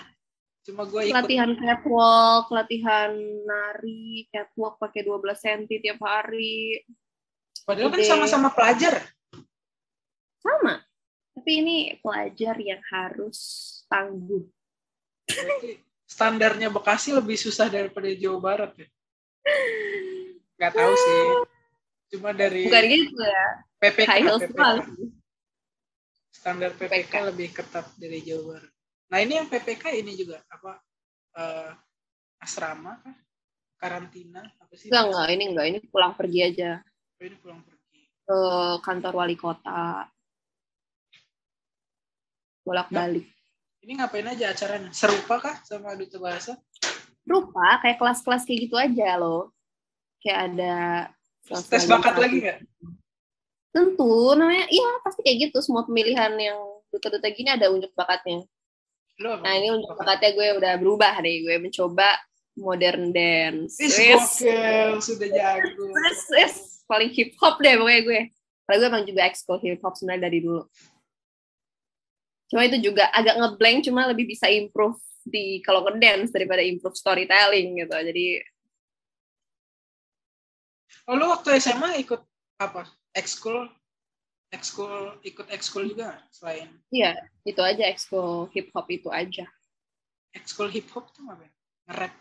Cuma 0.68 0.84
gue 0.84 1.08
ikut. 1.08 1.16
Latihan 1.16 1.56
catwalk, 1.56 2.52
latihan 2.52 3.16
nari, 3.48 4.28
catwalk 4.28 4.76
pakai 4.84 5.08
12 5.08 5.24
cm 5.40 5.80
tiap 5.80 6.00
hari. 6.04 6.84
Padahal 7.64 7.88
kan 7.88 8.04
Gede. 8.04 8.12
sama-sama 8.12 8.52
pelajar. 8.52 9.00
Sama. 10.44 10.84
Tapi 11.40 11.52
ini 11.64 11.78
pelajar 12.04 12.60
yang 12.60 12.84
harus 12.92 13.40
tangguh. 13.88 14.44
Berarti 15.32 15.80
standarnya 16.04 16.68
Bekasi 16.68 17.16
lebih 17.16 17.40
susah 17.40 17.72
daripada 17.72 18.12
Jawa 18.12 18.40
Barat 18.44 18.72
ya? 18.76 18.88
Gak 20.60 20.72
tahu 20.76 20.94
sih. 21.00 21.24
Cuma 22.16 22.36
dari 22.36 22.68
Bukan 22.68 22.84
gitu 22.92 23.24
ya. 23.24 23.48
PPK, 23.80 24.12
PPK. 24.12 24.62
Standar 26.36 26.72
PPK 26.76 26.92
PPK. 26.92 27.14
lebih 27.32 27.48
ketat 27.56 27.88
dari 27.96 28.20
Jawa 28.20 28.44
Barat. 28.56 28.77
Nah 29.08 29.18
ini 29.20 29.34
yang 29.36 29.48
PPK 29.48 29.96
ini 29.96 30.12
juga 30.14 30.44
apa? 30.48 30.80
eh, 31.38 31.72
asrama 32.42 32.98
kah? 33.00 33.16
Karantina 33.78 34.42
apa 34.42 34.74
sih? 34.74 34.90
Enggak, 34.90 35.04
enggak. 35.06 35.28
Ini 35.30 35.44
enggak. 35.48 35.66
Ini 35.70 35.80
pulang 35.88 36.14
pergi 36.18 36.40
aja 36.42 36.72
Oh, 37.18 37.26
ini 37.26 37.38
pulang 37.38 37.62
pergi. 37.62 38.02
ke 38.26 38.38
kantor 38.82 39.14
wali 39.16 39.38
kota. 39.38 40.06
Bolak-balik. 42.62 43.26
Ini 43.82 43.92
ngapain 43.96 44.28
aja 44.28 44.52
acaranya? 44.52 44.92
Serupa 44.92 45.40
kah 45.40 45.56
sama 45.64 45.96
Duta 45.96 46.20
Bahasa? 46.20 46.58
rupa 47.28 47.84
kayak 47.84 48.00
kelas-kelas 48.00 48.48
kayak 48.48 48.60
gitu 48.72 48.76
aja 48.80 49.20
loh 49.20 49.52
kayak 50.24 50.48
ada 50.48 50.76
tes 51.44 51.84
bakat 51.84 52.16
lagi 52.16 52.40
nggak? 52.40 52.60
tentu 53.76 54.32
namanya 54.32 54.64
iya 54.72 54.88
pasti 55.04 55.28
kayak 55.28 55.52
gitu 55.52 55.60
semua 55.60 55.84
pemilihan 55.84 56.32
yang 56.40 56.56
duta-duta 56.88 57.28
gini 57.28 57.52
ada 57.52 57.68
unjuk 57.68 57.92
bakatnya 58.00 58.48
Lu 59.18 59.34
nah 59.42 59.54
ini 59.58 59.74
unjuk 59.74 59.98
bakatnya 59.98 60.30
gue 60.38 60.48
udah 60.62 60.74
berubah 60.78 61.14
deh 61.22 61.36
gue 61.42 61.56
mencoba 61.58 62.22
modern 62.58 63.10
dance 63.14 63.78
Is 63.82 63.98
Wes, 63.98 64.42
gokil, 64.42 64.90
sudah 65.02 65.30
jago. 65.30 65.84
wes, 65.94 66.22
wes. 66.34 66.56
paling 66.86 67.10
hip 67.14 67.34
hop 67.42 67.58
deh 67.62 67.78
pokoknya 67.78 68.02
gue 68.06 68.20
karena 68.66 68.76
gue 68.78 68.88
emang 68.90 69.04
juga 69.06 69.22
ekskul 69.26 69.58
hip 69.62 69.82
hop 69.82 69.94
sebenarnya 69.98 70.30
dari 70.30 70.40
dulu 70.42 70.64
cuma 72.48 72.62
itu 72.64 72.78
juga 72.80 73.12
agak 73.12 73.36
ngeblank 73.36 73.78
cuma 73.86 74.08
lebih 74.08 74.26
bisa 74.30 74.48
improve 74.48 74.98
di 75.28 75.60
kalau 75.62 75.84
ngedance 75.84 76.32
daripada 76.32 76.64
improve 76.64 76.96
storytelling 76.96 77.78
gitu 77.84 77.94
jadi 77.94 78.26
Oh, 81.08 81.16
lu 81.16 81.24
waktu 81.32 81.56
SMA 81.56 82.04
ikut 82.04 82.20
apa? 82.60 82.84
Ekskul? 83.16 83.64
Ekskul, 84.48 85.20
ikut 85.22 85.48
ekskul 85.52 85.92
juga 85.92 86.24
selain 86.32 86.72
Iya, 86.88 87.20
itu 87.44 87.60
aja 87.60 87.84
ekskul 87.84 88.48
hip 88.50 88.72
hop 88.72 88.88
itu 88.88 89.12
aja. 89.12 89.44
ekskul 90.32 90.70
hip 90.70 90.88
hop 90.94 91.12
tuh 91.12 91.28
apa? 91.28 91.44
Nge-rap. 91.86 92.14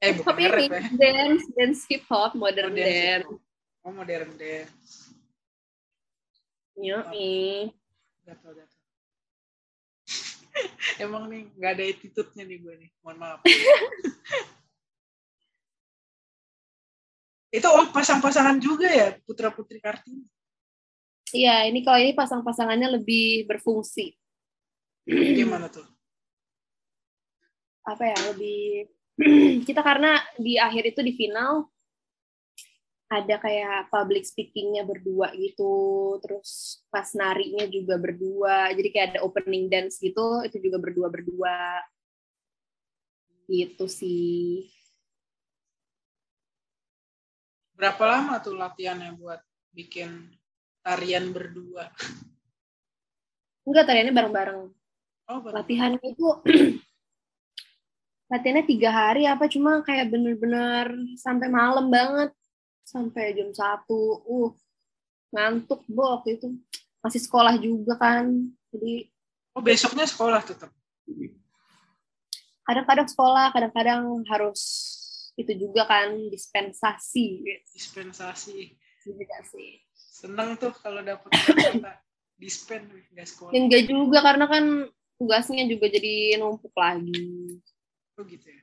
Eh, 0.00 0.10
Hip 0.10 0.18
bukan 0.18 0.34
nge-rap 0.34 0.66
ya. 0.66 0.80
dance, 0.92 1.44
dance 1.54 1.80
hip 1.86 2.02
hop, 2.08 2.34
modern 2.34 2.72
Oh, 2.72 2.76
dance 2.76 2.90
hip 2.90 3.06
dance. 3.06 3.26
hop. 3.28 3.38
Oh 3.82 3.92
modern 3.92 4.30
dance. 4.34 4.90
Yoi. 6.74 7.70
Gatel 8.24 8.52
gatel. 8.56 8.80
Emang 11.04 11.30
nih 11.30 11.46
nggak 11.52 11.72
ada 11.72 11.84
attitude-nya 11.86 12.42
nih 12.42 12.58
gue 12.58 12.74
nih. 12.82 12.90
Mohon 13.00 13.16
maaf. 13.20 13.40
Itu 17.52 17.68
oh 17.68 17.86
pasang-pasangan 17.92 18.56
juga 18.58 18.88
ya 18.88 19.08
putra 19.22 19.52
putri 19.52 19.76
Kartini. 19.78 20.24
Iya, 21.32 21.64
ini 21.72 21.80
kalau 21.80 21.98
ini 21.98 22.12
pasang-pasangannya 22.12 23.00
lebih 23.00 23.48
berfungsi. 23.48 24.12
Gimana 25.08 25.72
tuh? 25.72 25.84
Apa 27.88 28.04
ya, 28.12 28.18
lebih 28.30 28.92
kita 29.68 29.80
karena 29.80 30.20
di 30.36 30.60
akhir 30.60 30.92
itu 30.92 31.00
di 31.00 31.12
final 31.16 31.72
ada 33.12 33.36
kayak 33.36 33.92
public 33.92 34.24
speakingnya 34.24 34.88
berdua 34.88 35.36
gitu, 35.36 36.16
terus 36.24 36.80
pas 36.88 37.04
narinya 37.12 37.68
juga 37.68 38.00
berdua, 38.00 38.72
jadi 38.72 38.88
kayak 38.88 39.08
ada 39.12 39.20
opening 39.20 39.68
dance 39.68 40.00
gitu, 40.00 40.40
itu 40.48 40.56
juga 40.64 40.80
berdua 40.80 41.12
berdua, 41.12 41.84
gitu 43.52 43.84
sih. 43.84 44.64
Berapa 47.76 48.00
lama 48.08 48.40
tuh 48.40 48.56
latihannya 48.56 49.12
buat 49.20 49.44
bikin 49.76 50.32
tarian 50.82 51.30
berdua? 51.30 51.88
Enggak, 53.62 53.86
tariannya 53.86 54.14
bareng-bareng. 54.14 54.60
Oh, 55.30 55.38
bareng. 55.38 55.54
Latihannya 55.54 56.02
itu 56.02 56.26
latihannya 58.32 58.64
tiga 58.66 58.90
hari 58.90 59.28
apa 59.28 59.44
cuma 59.46 59.84
kayak 59.84 60.08
bener-bener 60.10 60.88
sampai 61.20 61.52
malam 61.52 61.92
banget 61.92 62.32
sampai 62.80 63.36
jam 63.36 63.52
satu 63.52 64.24
uh 64.24 64.50
ngantuk 65.32 65.84
bo 65.88 66.16
waktu 66.18 66.40
itu 66.40 66.48
masih 67.04 67.20
sekolah 67.22 67.54
juga 67.60 67.96
kan 68.00 68.32
jadi 68.72 69.08
Oh, 69.52 69.60
besoknya 69.60 70.08
sekolah 70.08 70.40
tetap. 70.40 70.72
kadang-kadang 72.64 73.04
sekolah 73.04 73.52
kadang-kadang 73.52 74.24
harus 74.32 74.60
itu 75.36 75.52
juga 75.68 75.84
kan 75.84 76.08
dispensasi 76.32 77.44
gitu 77.44 77.68
Dispensasi. 77.76 78.72
Seneng 80.22 80.54
tuh 80.54 80.70
kalau 80.78 81.02
dapet 81.02 81.34
dispen 82.40 82.86
nggak 83.10 83.26
sekolah. 83.26 83.50
enggak 83.50 83.90
juga 83.90 84.18
karena 84.22 84.46
kan 84.46 84.64
tugasnya 85.18 85.66
juga 85.66 85.90
jadi 85.90 86.38
numpuk 86.38 86.70
lagi 86.78 87.58
Oh 88.20 88.24
gitu 88.28 88.46
ya. 88.46 88.62